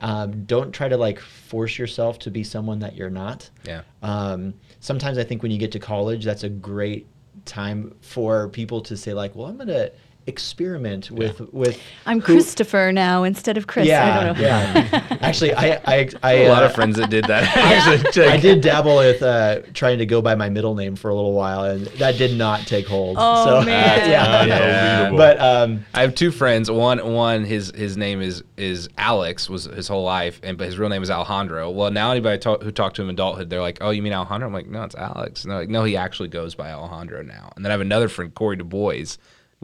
[0.00, 3.48] Um, don't try to like force yourself to be someone that you're not.
[3.64, 7.06] yeah Um, sometimes I think when you get to college, that's a great
[7.44, 9.92] time for people to say like, "Well, I'm to
[10.26, 13.86] experiment with with." I'm who- Christopher now instead of Chris.
[13.86, 14.42] Yeah, I don't know.
[14.42, 15.18] yeah.
[15.20, 18.60] Actually, I I, I a lot uh, of friends that did that actually I did
[18.60, 21.86] dabble with uh, trying to go by my middle name for a little while, and
[21.98, 23.16] that did not take hold.
[23.18, 24.10] Oh, so, man.
[24.10, 24.44] yeah.
[24.44, 25.10] Yeah.
[25.10, 26.70] But um, I have two friends.
[26.70, 30.78] One, one, his his name is is Alex was his whole life, and but his
[30.78, 31.70] real name is Alejandro.
[31.70, 34.12] Well, now anybody talk, who talked to him in adulthood, they're like, "Oh, you mean
[34.12, 37.22] Alejandro?" I'm like, "No, it's Alex." And they're like, "No, he actually goes by Alejandro
[37.22, 39.16] now." And then I have another friend, Corey Du Bois,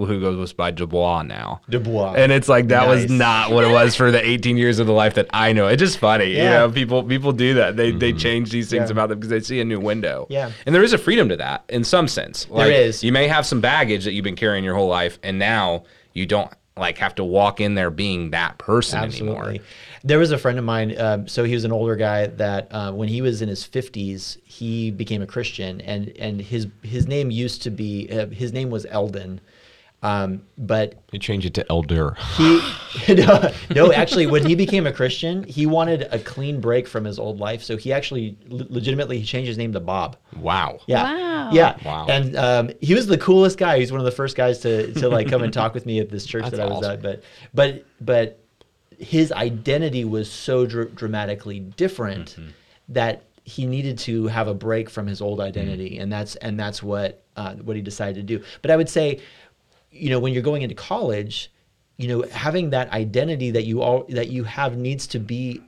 [0.07, 1.61] who goes by Dubois now.
[1.69, 2.15] Dubois.
[2.17, 4.93] And it's like that was not what it was for the 18 years of the
[4.93, 5.67] life that I know.
[5.69, 6.59] It's just funny, you Yeah.
[6.59, 6.71] know.
[6.71, 7.77] People people do that.
[7.77, 8.93] They they change these things Yeah.
[8.93, 10.27] about them because they see a new window.
[10.31, 10.51] Yeah.
[10.67, 12.47] and there is a freedom to that in some sense.
[12.51, 13.03] Like, is.
[13.03, 16.27] You may have some baggage that you've been carrying your whole life, and now you
[16.27, 19.57] don't like have to walk in there being that person anymore.
[20.05, 20.95] There was a friend of mine.
[21.01, 24.39] Um, so he was an older guy that uh, when he was in his fifties,
[24.45, 28.71] he became a Christian, and and his his name used to be uh, his name
[28.71, 29.41] was Eldon.
[30.01, 32.17] Um, but he changed it to elder.
[32.37, 32.61] he
[33.15, 37.19] no, no actually when he became a christian he wanted a clean break from his
[37.19, 40.79] old life so he actually le- legitimately he changed his name to bob Wow.
[40.87, 41.51] yeah Wow.
[41.53, 42.07] yeah Wow.
[42.09, 45.09] and um, he was the coolest guy he's one of the first guys to, to
[45.09, 46.93] like come and talk with me at this church That's that i was awesome.
[46.93, 47.23] at but
[47.53, 48.39] but but
[49.01, 52.51] his identity was so dr- dramatically different Mm-hmm.
[52.91, 56.83] that he needed to have a break from his old identity and that's and that's
[56.83, 59.21] what uh, what he decided to do but i would say
[59.91, 61.51] you know when you're going into college
[61.97, 65.61] you know having that identity that you all that you have needs to be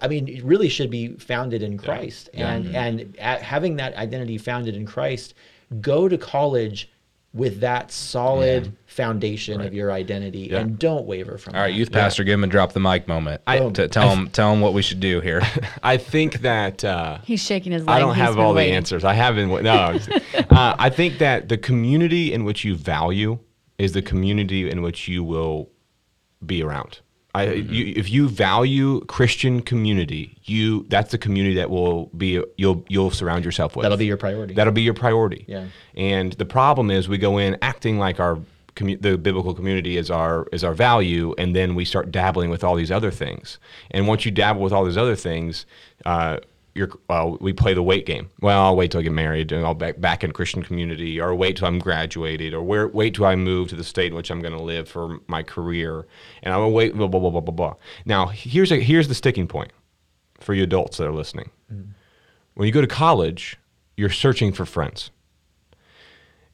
[0.00, 4.38] i mean it really should be founded in christ and and a having that identity
[4.38, 5.34] founded in christ
[5.80, 6.88] go to college
[7.34, 10.58] with that solid foundation of your identity Yeah.
[10.60, 11.56] and don't waver from it.
[11.56, 11.78] All right, that.
[11.78, 13.40] youth pastor, give him a drop the mic moment.
[13.46, 15.40] I- to tell him tell him what we should do here.
[15.82, 17.96] I think that uh, He's shaking his leg.
[17.96, 18.72] I don't He's have all waiting.
[18.72, 19.02] the answers.
[19.02, 19.48] I haven't.
[19.62, 19.70] No,
[20.50, 23.38] uh, I think that the community in which you value
[23.82, 25.68] is the community in which you will
[26.44, 27.00] be around.
[27.34, 27.72] I, Mm-hmm.
[27.72, 33.10] you, if you value Christian community, you that's the community that will be you'll you'll
[33.10, 33.82] surround yourself with.
[33.84, 35.44] that'll be your priority That'll be your priority.
[35.48, 35.66] Yeah.
[35.96, 38.38] And the problem is we go in acting like our
[38.76, 42.62] commu- the biblical community is our is our value, and then we start dabbling with
[42.62, 43.58] all these other things.
[43.90, 45.64] And once you dabble with all these other things,
[46.04, 46.36] uh,
[47.08, 48.30] uh, we play the wait game.
[48.40, 51.34] Well, I'll wait till I get married, and I'll back back in Christian community, or
[51.34, 54.30] wait till I'm graduated, or where, wait till I move to the state in which
[54.30, 56.06] I'm going to live for my career,
[56.42, 57.74] and I'm wait blah blah blah blah blah blah.
[58.06, 59.72] Now here's a, here's the sticking point
[60.40, 61.50] for you adults that are listening.
[62.54, 63.58] When you go to college,
[63.96, 65.10] you're searching for friends.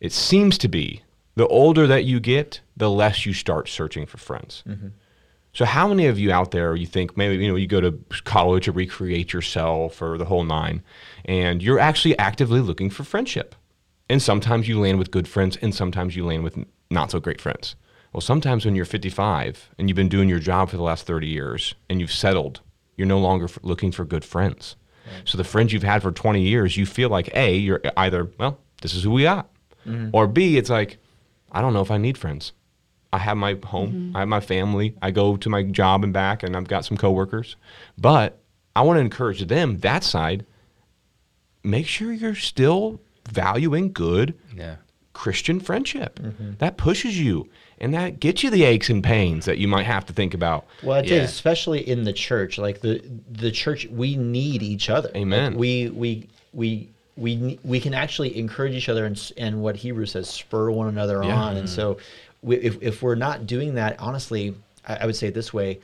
[0.00, 1.02] It seems to be
[1.34, 4.62] the older that you get, the less you start searching for friends.
[5.58, 7.98] So, how many of you out there you think maybe you know you go to
[8.22, 10.84] college to recreate yourself or the whole nine,
[11.24, 13.56] and you're actually actively looking for friendship?
[14.08, 17.40] And sometimes you land with good friends, and sometimes you land with not so great
[17.40, 17.74] friends.
[18.12, 21.26] Well, sometimes when you're 55 and you've been doing your job for the last 30
[21.26, 22.60] years and you've settled,
[22.96, 24.76] you're no longer f- looking for good friends.
[25.24, 28.30] So the friends you've had for 20 years, you feel like A, you're uh, either,
[28.38, 29.50] well, this is who we got.
[29.84, 30.10] Mm-hmm.
[30.12, 30.98] Or B, it's like,
[31.50, 32.52] I don't know if I need friends.
[33.12, 34.16] I have my home, mm-hmm.
[34.16, 36.96] I have my family, I go to my job and back, and I've got some
[36.96, 37.56] coworkers.
[37.96, 38.38] But
[38.76, 40.44] I want to encourage them, that side,
[41.64, 44.76] make sure you're still valuing good yeah.
[45.12, 46.18] Christian friendship.
[46.20, 46.52] Mm-hmm.
[46.58, 47.48] That pushes you
[47.80, 50.66] and that gets you the aches and pains that you might have to think about.
[50.82, 51.22] Well, it is Yeah.
[51.22, 52.58] especially in the church.
[52.58, 55.08] Like the the church, we need each other.
[55.08, 55.54] Like, Amen.
[55.56, 60.28] we we we we we can actually encourage each other, and and what Hebrews says,
[60.28, 61.34] spur one another Yeah.
[61.34, 61.56] on.
[61.56, 61.74] And mm-hmm.
[61.74, 61.98] so,
[62.42, 64.54] we, if if we're not doing that, honestly,
[64.86, 65.80] I, I would say it this way: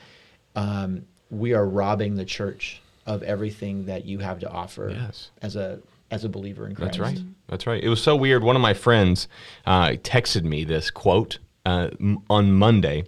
[0.56, 5.30] um, we are robbing the church of everything that you have to offer Yes.
[5.42, 5.78] as a
[6.10, 6.92] as a believer in Christ.
[6.92, 7.18] That's right.
[7.48, 7.82] That's right.
[7.82, 8.42] It was so weird.
[8.44, 9.28] One of my friends
[9.66, 13.04] uh, texted me this quote uh, m- on Monday,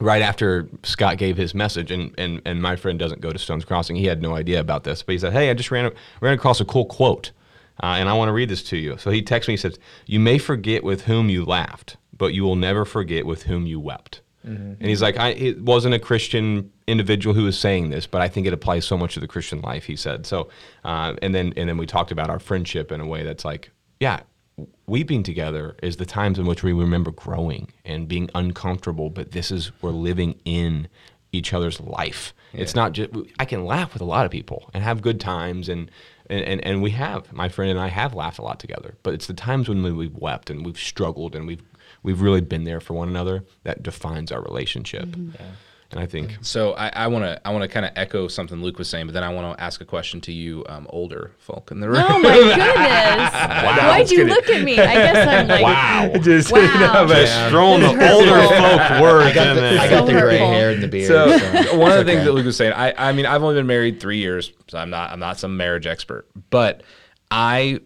[0.00, 3.64] right after Scott gave his message, and, and and my friend doesn't go to Stones
[3.64, 3.96] Crossing.
[3.96, 6.60] He had no idea about this, but he said, "Hey, I just ran ran across
[6.60, 7.32] a cool quote,
[7.82, 9.54] uh, and I want to read this to you." So he texted me.
[9.54, 13.44] He says, "You may forget with whom you laughed, but you will never forget with
[13.44, 14.20] whom you wept."
[14.80, 18.28] And he's like, I, it wasn't a Christian individual who was saying this, but I
[18.28, 19.86] think it applies so much to the Christian life.
[19.86, 20.50] He said so,
[20.84, 23.72] uh, and then and then we talked about our friendship in a way that's like,
[23.98, 24.20] yeah,
[24.86, 29.50] weeping together is the times in which we remember growing and being uncomfortable, but this
[29.50, 30.86] is we're living in
[31.32, 32.32] each other's life.
[32.52, 33.10] It's not just
[33.40, 35.90] I can laugh with a lot of people and have good times and.
[36.28, 39.14] And, and, and we have my friend and I have laughed a lot together, but
[39.14, 41.62] it's the times when we've wept and we've struggled and we've
[42.02, 45.14] we've really been there for one another that defines our relationship.
[45.92, 48.76] And I think So I want to I want to kind of echo something Luke
[48.76, 51.70] was saying, but then I want to ask a question to you, um, older folk
[51.70, 52.02] in the room.
[52.04, 53.32] Oh my goodness!
[53.32, 54.78] Why'd you look at me?
[54.80, 57.06] I guess I'm like, wow, Just Wow.
[57.06, 59.78] just throwing the older folk words I got the.
[59.80, 60.48] I got the gray hurtful.
[60.50, 61.06] hair and the beard.
[61.06, 62.24] So so one of the it's things okay.
[62.24, 64.90] that Luke was saying, I, I mean, I've only been married three years, so I'm
[64.90, 66.82] not I'm not some marriage expert, but
[67.30, 67.78] I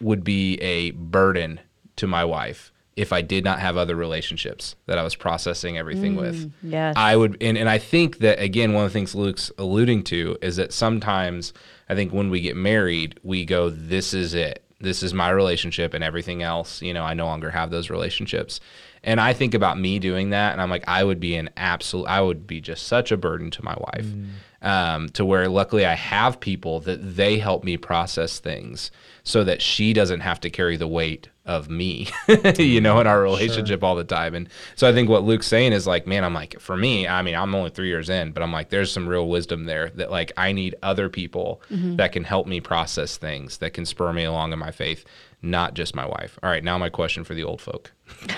[0.00, 1.60] would be a burden
[1.96, 6.14] to my wife if I did not have other relationships that I was processing everything
[6.14, 6.36] with.
[6.36, 6.94] Mm, yes.
[6.96, 10.36] I would, and, and I think that again, one of the things Luke's alluding to
[10.42, 11.52] is that sometimes
[11.88, 14.64] I think when we get married, we go, "This is it.
[14.80, 18.60] This is my relationship, and everything else, you know, I no longer have those relationships."
[19.04, 22.06] And I think about me doing that, and I'm like, I would be an absolute,
[22.06, 24.06] I would be just such a burden to my wife.
[24.06, 24.28] Mm.
[24.62, 28.90] Um, to where luckily I have people that they help me process things
[29.24, 32.08] so that she doesn't have to carry the weight of me,
[32.58, 34.34] you know, in our relationship all the time.
[34.34, 37.22] And so I think what Luke's saying is like, man, I'm like, for me, I
[37.22, 40.10] mean, I'm only three years in, but I'm like, there's some real wisdom there that
[40.10, 41.62] like I need other people
[41.96, 45.04] that can help me process things, that can spur me along in my faith,
[45.40, 46.38] not just my wife.
[46.42, 47.92] All right, now my question for the old folk.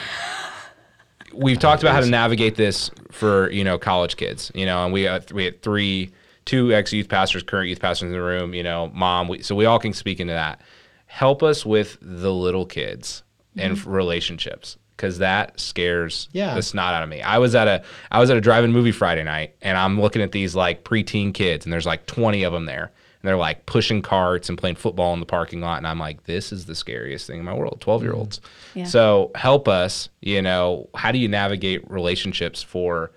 [1.34, 4.92] We've talked about how to navigate this for you know college kids, you know, and
[4.92, 6.10] we uh, we had three,
[6.44, 9.28] two ex youth pastors, current youth pastors in the room, you know, mom.
[9.28, 10.60] We, so we all can speak into that.
[11.06, 13.22] Help us with the little kids
[13.56, 16.54] and relationships because that scares Yeah.
[16.54, 17.22] the snot out of me.
[17.22, 20.22] I was at a I was at a drive-in movie Friday night, and I'm looking
[20.22, 22.90] at these like preteen kids, and there's like 20 of them there,
[23.24, 26.24] and they're like pushing carts and playing football in the parking lot, and I'm like,
[26.24, 27.78] this is the scariest thing in my world.
[27.80, 28.38] 12 year olds.
[28.38, 28.42] Mm.
[28.74, 28.84] Yeah.
[28.84, 30.10] So help us.
[30.20, 33.12] You know, how do you navigate relationships for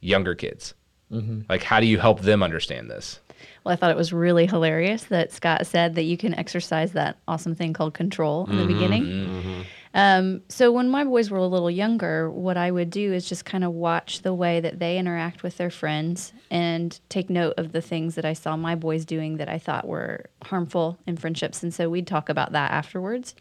[0.00, 0.72] younger kids?
[1.12, 1.42] Mm-hmm.
[1.50, 3.20] Like, how do you help them understand this?
[3.62, 7.18] Well, I thought it was really hilarious that Scott said that you can exercise that
[7.28, 8.72] awesome thing called control in the mm-hmm.
[8.72, 9.04] beginning.
[9.04, 9.62] Mm-hmm.
[9.92, 13.44] Um, so when my boys were a little younger, what I would do is just
[13.44, 17.72] kind of watch the way that they interact with their friends and take note of
[17.72, 21.62] the things that I saw my boys doing that I thought were harmful in friendships.
[21.62, 23.34] And so we'd talk about that afterwards.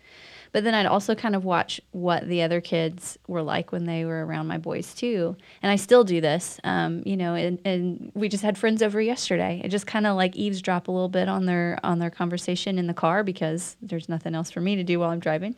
[0.51, 4.03] But then I'd also kind of watch what the other kids were like when they
[4.05, 5.35] were around my boys too.
[5.61, 7.35] And I still do this, um, you know.
[7.35, 9.61] And, and we just had friends over yesterday.
[9.63, 12.87] I just kind of like eavesdrop a little bit on their on their conversation in
[12.87, 15.55] the car because there's nothing else for me to do while I'm driving.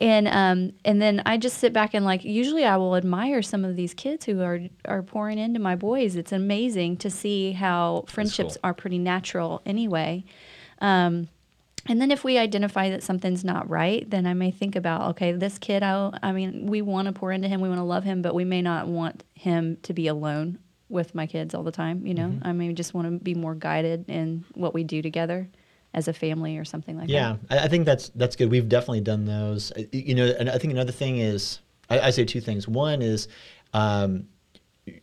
[0.00, 3.64] And um, and then I just sit back and like usually I will admire some
[3.64, 6.14] of these kids who are are pouring into my boys.
[6.14, 8.60] It's amazing to see how friendships cool.
[8.62, 10.24] are pretty natural anyway.
[10.80, 11.28] Um,
[11.86, 15.32] and then if we identify that something's not right, then I may think about, okay,
[15.32, 18.04] this kid, I, I mean, we want to pour into him, we want to love
[18.04, 20.58] him, but we may not want him to be alone
[20.90, 22.06] with my kids all the time.
[22.06, 25.48] You know, I may just want to be more guided in what we do together
[25.98, 27.12] as a family or something like that.
[27.12, 28.50] Yeah, I, I think that's that's good.
[28.50, 29.72] We've definitely done those.
[29.72, 32.66] Uh, You know, and I think another thing is, I, I say two things.
[32.68, 33.28] One is,
[33.72, 34.28] um,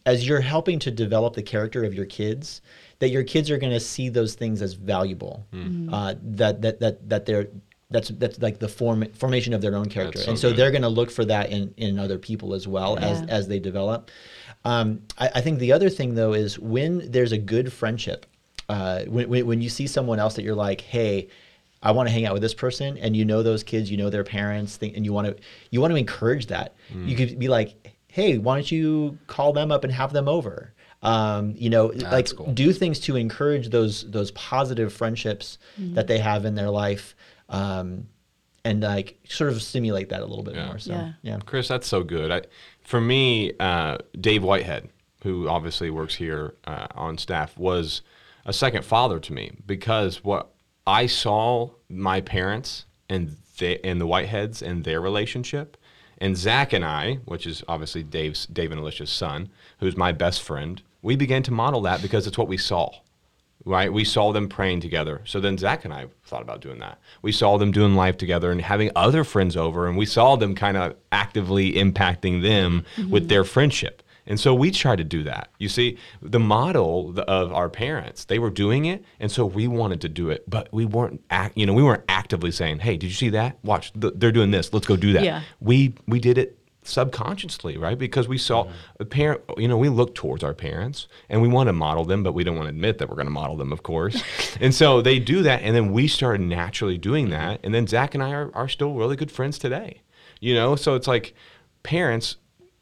[0.05, 2.61] as you're helping to develop the character of your kids,
[2.99, 5.45] that your kids are going to see those things as valuable.
[5.93, 7.47] Uh, that that that that they're
[7.91, 10.57] that's that's like the form formation of their own character, so and so good.
[10.57, 13.59] they're going to look for that in in other people as well as as they
[13.59, 14.09] develop.
[14.63, 18.25] Um, I, I think the other thing though is when there's a good friendship,
[18.69, 21.27] uh, when, when when you see someone else that you're like, hey.
[21.83, 24.09] I want to hang out with this person, and you know those kids, you know
[24.09, 25.35] their parents, and you want to
[25.69, 26.73] you want to encourage that.
[26.91, 30.73] You could be like, "Hey, why don't you call them up and have them over?"
[31.03, 32.51] Um, you know, like cool.
[32.53, 37.15] do things to encourage those those positive friendships that they have in their life,
[37.49, 38.07] um,
[38.63, 40.65] and like sort of stimulate that a little bit Yeah.
[40.65, 40.79] more.
[40.79, 41.11] So Yeah.
[41.21, 42.31] yeah, Chris, that's so good.
[42.31, 42.41] I,
[42.81, 44.89] for me, uh, Dave Whitehead,
[45.21, 48.01] who obviously works here uh, on staff, was
[48.45, 50.51] a second father to me because what
[50.85, 55.77] I saw my parents and they, and the Whiteheads and their relationship,
[56.19, 60.41] and Zach and I, which is obviously Dave's Dave and Alicia's son, who's my best
[60.41, 62.91] friend, we began to model that because it's what we saw
[63.65, 63.91] right?
[63.91, 65.21] We saw them praying together.
[65.25, 66.99] So then Zach and I thought about doing that.
[67.21, 70.55] We saw them doing life together and having other friends over, and we saw them
[70.55, 73.09] kind of actively impacting them mm-hmm.
[73.09, 74.03] with their friendship.
[74.27, 75.49] And so we tried to do that.
[75.59, 80.01] You see, the model of our parents, they were doing it, and so we wanted
[80.01, 83.07] to do it, but we weren't, act, you know, we weren't actively saying, "Hey, did
[83.07, 83.57] you see that?
[83.63, 84.73] Watch, they're doing this.
[84.73, 85.41] Let's go do that." Yeah.
[85.59, 86.57] We we did it
[86.87, 87.97] subconsciously, right?
[87.97, 88.73] Because we saw mm-hmm.
[88.99, 92.23] a parent, you know, we look towards our parents and we want to model them,
[92.23, 94.21] but we don't want to admit that we're going to model them, of course.
[94.61, 98.13] and so they do that, and then we started naturally doing that, and then Zach
[98.13, 100.01] and I are, are still really good friends today,
[100.39, 100.75] you know.
[100.75, 101.33] So it's like
[101.83, 102.37] parents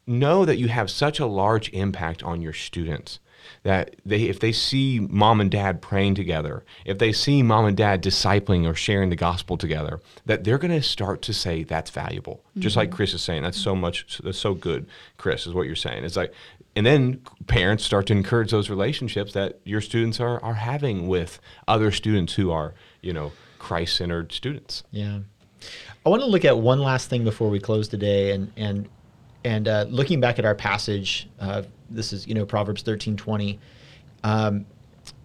[0.06, 3.20] know that you have such a large impact on your students
[3.62, 7.76] that they if they see mom and dad praying together if they see mom and
[7.76, 11.90] dad discipling or sharing the gospel together that they're going to start to say that's
[11.90, 12.42] valuable.
[12.58, 12.96] Just like mm-hmm.
[12.96, 14.86] chris is saying that's so much that's so good
[15.16, 16.04] chris is what you're saying.
[16.04, 16.32] It's like
[16.76, 21.40] and then parents start to encourage those relationships that your students are are having with
[21.68, 24.82] other students who are you know christ-centered students.
[24.90, 25.20] Yeah.
[26.04, 28.88] I want to look at one last thing before we close today, and and
[29.44, 31.28] and uh, looking back at our passage.
[31.38, 33.58] Uh, this is you know Proverbs thirteen twenty.
[34.22, 34.66] Um,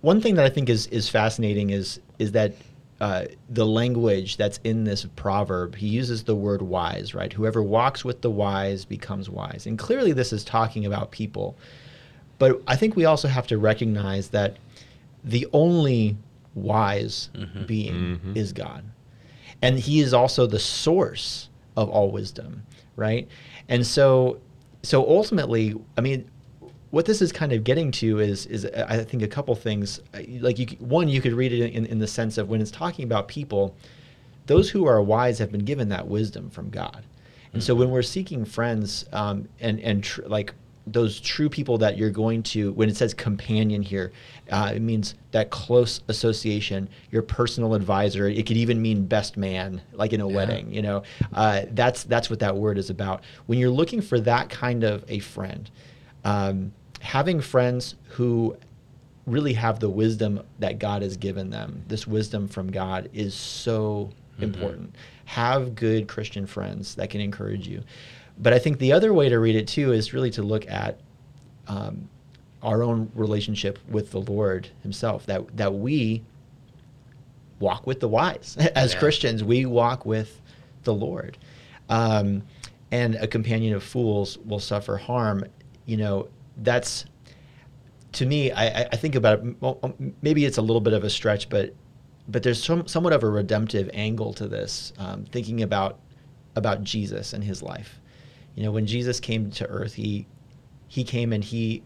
[0.02, 2.54] one thing that I think is is fascinating is is that
[3.02, 5.76] uh, the language that's in this proverb.
[5.76, 7.32] He uses the word wise, right?
[7.32, 11.58] Whoever walks with the wise becomes wise, and clearly this is talking about people.
[12.38, 14.58] But I think we also have to recognize that
[15.24, 16.18] the only
[16.56, 17.30] wise
[17.68, 18.84] being is God.
[19.62, 22.64] And he is also the source of all wisdom,
[22.96, 23.28] right?
[23.70, 24.42] And so
[24.84, 26.30] so ultimately, I mean,
[26.92, 30.02] what this is kind of getting to is is I think a couple things.
[30.40, 33.06] Like you, one, you could read it in, in the sense of when it's talking
[33.06, 33.76] about people,
[34.48, 37.04] those who are wise have been given that wisdom from God,
[37.54, 40.54] and so when we're seeking friends, um, and and tr- like
[40.92, 44.12] those true people that you're going to, when it says companion here,
[44.52, 48.28] uh, it means that close association, your personal advisor.
[48.28, 50.74] It could even mean best man, like in a wedding.
[50.74, 53.24] You know, uh, that's that's what that word is about.
[53.46, 55.70] When you're looking for that kind of a friend,
[56.24, 58.58] um, having friends who
[59.26, 64.12] really have the wisdom that God has given them, this wisdom from God, is so
[64.40, 64.96] important.
[65.26, 67.84] Have good Christian friends that can encourage you.
[68.40, 71.00] But I think the other way to read it too is really to look at
[71.68, 72.08] um,
[72.64, 75.26] our own relationship with the Lord Himself.
[75.26, 76.24] That that we
[77.60, 79.00] walk with the wise as Yeah.
[79.00, 79.44] Christians.
[79.44, 80.42] We walk with
[80.84, 81.38] the Lord,
[81.90, 82.44] um,
[82.92, 85.44] and a companion of fools will suffer harm.
[85.86, 86.28] You know,
[86.58, 87.06] that's
[88.14, 88.52] to me.
[88.52, 89.56] I, I- think about it.
[89.62, 91.74] well, Maybe it's a little bit of a stretch, but
[92.30, 94.94] but there's some, somewhat of a redemptive angle to this.
[94.98, 96.00] Um, thinking about
[96.56, 97.99] about Jesus and His life.
[98.60, 100.28] You know, when Jesus came to Earth, he
[100.90, 101.82] he came and he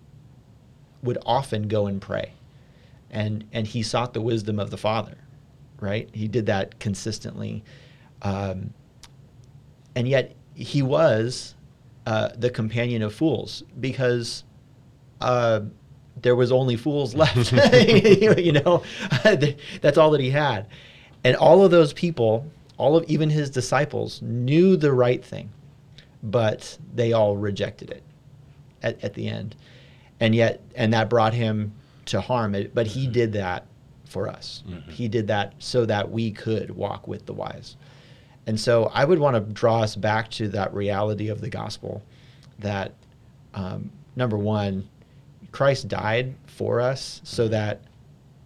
[1.04, 2.34] would often go and pray,
[3.12, 5.16] and and he sought the wisdom of the Father,
[5.80, 6.10] right?
[6.14, 7.64] He did that consistently,
[8.24, 8.74] um,
[9.96, 11.54] and yet he was
[12.08, 14.44] uh, the companion of fools because
[15.22, 15.60] uh,
[16.24, 17.52] there was only fools left.
[17.88, 18.82] you know,
[19.80, 20.66] that's all that he had,
[21.24, 25.52] and all of those people, all of even his disciples, knew the right thing,
[26.24, 28.02] but they all rejected it
[28.82, 29.56] at, at the end,
[30.20, 31.74] and yet, and that brought him
[32.06, 32.56] to harm.
[32.56, 33.68] It, but he did that
[34.06, 34.64] for us.
[34.90, 37.76] He did that so that we could walk with the wise.
[38.46, 42.04] And so I would want to draw us back to that reality of the gospel
[42.60, 42.94] that,
[43.54, 44.88] um, number one,
[45.52, 47.82] Christ died for us so that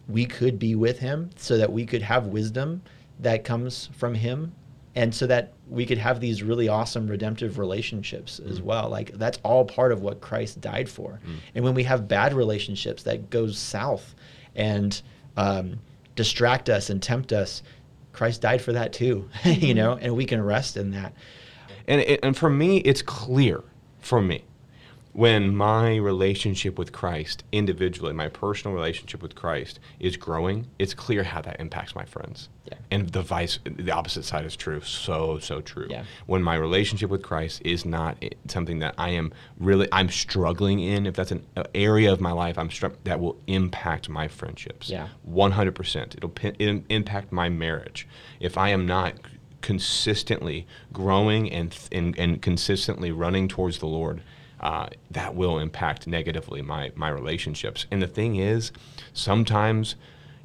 [0.07, 2.82] we could be with him, so that we could have wisdom
[3.19, 4.53] that comes from him,
[4.98, 8.64] and so that we could have these really awesome redemptive relationships as mm.
[8.64, 8.89] well.
[8.89, 11.20] Like that's all part of what Christ died for.
[11.24, 11.36] Mm.
[11.54, 14.16] And when we have bad relationships that goes south
[14.56, 15.00] and
[15.38, 15.78] um,
[16.16, 17.62] distract us and tempt us,
[18.12, 19.78] Christ died for that too, you mm-hmm.
[19.78, 21.14] know, and we can rest in that.
[21.88, 23.64] And, and for me, it's clear
[24.00, 24.45] for me
[25.18, 31.24] when my relationship with Christ individually, my personal relationship with Christ is growing, it's clear
[31.24, 32.49] how that impacts my friends.
[32.65, 32.76] Yeah.
[32.91, 34.80] And the vice, the opposite side is true.
[34.82, 35.88] So, so true.
[35.89, 36.03] Yeah.
[36.28, 41.07] When my relationship with Christ is not something that I am really, I'm struggling in,
[41.07, 41.43] if that's an
[41.74, 42.70] area of my life I'm
[43.05, 44.88] that will impact my friendships.
[44.88, 45.07] Yeah.
[45.28, 46.15] 100%.
[46.15, 48.07] It'll pin, impact my marriage.
[48.39, 49.15] If I am not
[49.61, 54.22] consistently growing and, th- and, and consistently running towards the Lord,
[54.60, 57.86] uh, that will impact negatively my, my relationships.
[57.91, 58.72] And the thing is,
[59.14, 59.95] sometimes,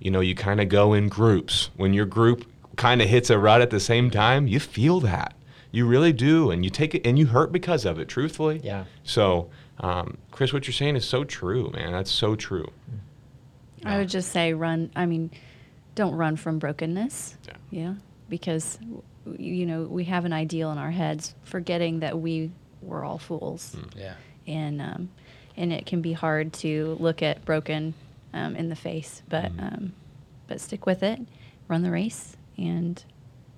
[0.01, 1.71] you know, you kind of go in groups.
[1.77, 2.45] When your group
[2.77, 5.35] kind of hits a rut at the same time, you feel that.
[5.71, 6.51] You really do.
[6.51, 8.61] And you take it and you hurt because of it, truthfully.
[8.63, 8.85] Yeah.
[9.05, 9.49] So,
[9.81, 11.93] um, Chris, what you're saying is so true, man.
[11.93, 12.71] That's so true.
[13.85, 14.91] I would just say run.
[14.95, 15.31] I mean,
[15.95, 17.37] don't run from brokenness.
[17.47, 17.55] Yeah.
[17.71, 17.95] Yeah,
[18.29, 18.79] because
[19.39, 22.51] you know we have an ideal in our heads, forgetting that we
[22.83, 24.15] were all fools, Yeah.
[24.47, 25.09] and um,
[25.57, 27.95] and it can be hard to look at broken
[28.33, 29.23] um, in the face.
[29.29, 29.93] But um,
[30.49, 31.21] but stick with it,
[31.69, 33.03] run the race, and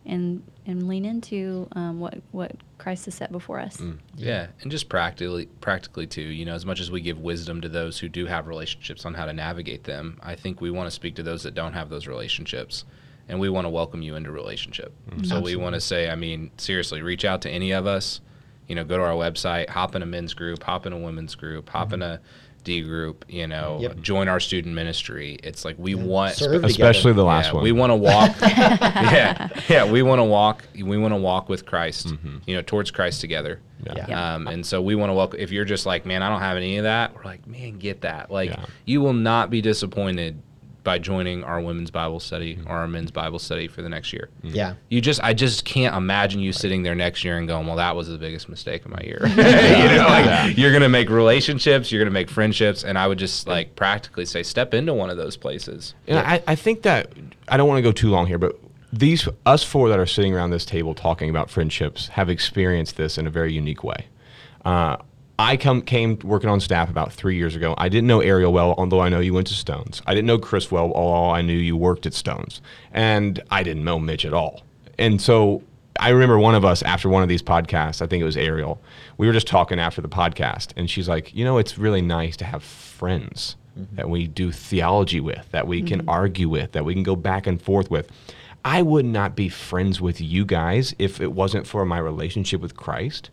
[0.07, 3.81] and and lean into um, what what Christ has set before us.
[4.17, 6.23] Yeah, and just practically, practically too.
[6.23, 9.15] You know, as much as we give wisdom to those who do have relationships on
[9.15, 11.89] how to navigate them, I think we want to speak to those that don't have
[11.89, 12.85] those relationships,
[13.29, 14.93] and we want to welcome you into relationship.
[15.23, 18.21] So we want to say, I mean, seriously, reach out to any of us.
[18.69, 21.35] You know, go to our website, hop in a men's group, hop in a women's
[21.35, 22.21] group, hop in a
[22.65, 23.25] D group.
[23.29, 24.01] You know, Yep.
[24.01, 25.39] join our student ministry.
[25.43, 26.65] It's like we want Serve.
[26.65, 27.63] Especially the last yeah, one.
[27.63, 28.35] We want to walk.
[28.41, 29.91] yeah, yeah.
[29.91, 30.65] We want to walk.
[30.75, 32.13] We want to walk with Christ.
[32.47, 33.61] You know, towards Christ together.
[33.85, 34.07] Yeah.
[34.09, 34.35] Yeah.
[34.35, 35.39] Um, and so we want to welcome.
[35.41, 37.15] If you're just like, man, I don't have any of that.
[37.15, 38.31] We're like, man, get that.
[38.31, 38.65] Like, Yeah.
[38.87, 40.41] you will not be disappointed
[40.85, 44.29] by joining our women's Bible study or our men's Bible study for the next year.
[44.43, 44.75] Yeah.
[44.91, 47.97] You just, I just can't imagine you sitting there next year and going, well, that
[47.97, 49.19] was the biggest mistake of my year.
[49.29, 50.47] you know, like Yeah.
[50.49, 54.43] you're gonna make relationships, you're gonna make friendships, and I would just like practically say,
[54.43, 55.95] step into one of those places.
[56.07, 57.11] And I, I think that
[57.49, 58.59] I don't want to go too long here, but
[58.93, 63.19] these us four that are sitting around this table talking about friendships have experienced this
[63.19, 64.07] in a very unique way.
[64.65, 64.99] Uh,
[65.39, 67.75] I come came working on staff about three years ago.
[67.77, 70.01] I didn't know Ariel well, although I know you went to Stones.
[70.07, 72.61] I didn't know Chris well, although I knew you worked at Stones,
[72.93, 74.63] and I didn't know Mitch at all.
[74.97, 75.63] And so
[75.99, 78.81] I remember one of us after one of these podcasts, I think it was Ariel,
[79.17, 82.37] we were just talking after the podcast, and she's like, you know, it's really nice
[82.37, 83.97] to have friends mm-hmm.
[83.97, 86.09] that we do theology with, that we can mm-hmm.
[86.09, 88.09] argue with, that we can go back and forth with.
[88.65, 92.77] I would not be friends with you guys if it wasn't for my relationship with
[92.77, 93.31] Christ.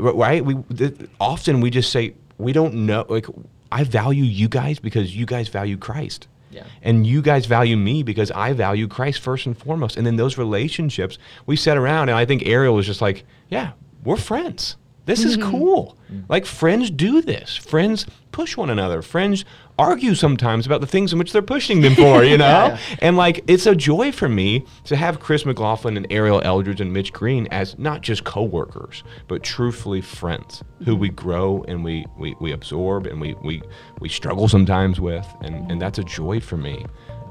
[0.00, 0.44] Right?
[0.44, 3.04] We th- often we just say we don't know.
[3.08, 3.26] Like
[3.70, 6.28] I value you guys because you guys value Christ.
[6.50, 6.64] Yeah.
[6.82, 9.96] And you guys value me because I value Christ first and foremost.
[9.96, 11.16] And then those relationships,
[11.46, 13.72] we sat around, and I think Ariel was just like, yeah,
[14.04, 14.76] we're friends.
[15.04, 15.96] This is cool.
[16.28, 17.56] Like, friends do this.
[17.56, 19.02] Friends push one another.
[19.02, 19.44] Friends
[19.78, 22.44] argue sometimes about the things in which they're pushing them for, you know?
[22.44, 22.78] Yeah.
[23.00, 26.92] And, like, it's a joy for me to have Chris McLaughlin and Ariel Eldridge and
[26.92, 32.36] Mitch Green as not just coworkers, but truthfully friends who we grow and we, we,
[32.40, 33.62] we absorb and we, we,
[34.00, 35.26] we struggle sometimes with.
[35.40, 36.86] And, and that's a joy for me.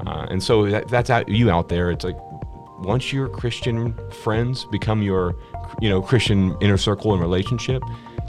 [0.05, 1.91] Uh, and so that, that's out, you out there.
[1.91, 2.17] It's like
[2.79, 5.35] once your Christian friends become your,
[5.79, 7.83] you know, Christian inner circle and relationship,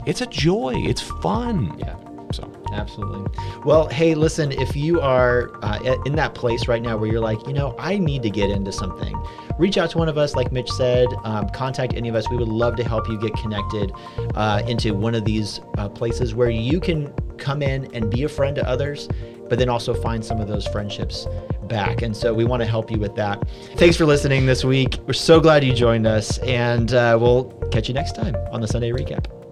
[0.05, 0.73] it's a joy.
[0.75, 1.77] It's fun.
[1.79, 1.95] Yeah.
[2.31, 3.31] So Absolutely.
[3.63, 7.45] Well, hey, listen, if you are uh, in that place right now where you're like,
[7.47, 9.15] you know, I need to get into something,
[9.59, 12.29] reach out to one of us, like Mitch said, um, contact any of us.
[12.29, 13.91] We would love to help you get connected
[14.33, 18.29] uh, into one of these uh, places where you can come in and be a
[18.29, 19.07] friend to others,
[19.53, 21.27] but then also find some of those friendships
[21.67, 22.01] back.
[22.01, 23.47] And so we want to help you with that.
[23.75, 24.97] Thanks for listening this week.
[25.05, 28.67] We're so glad you joined us, and uh, we'll catch you next time on the
[28.67, 29.42] Sunday Recap.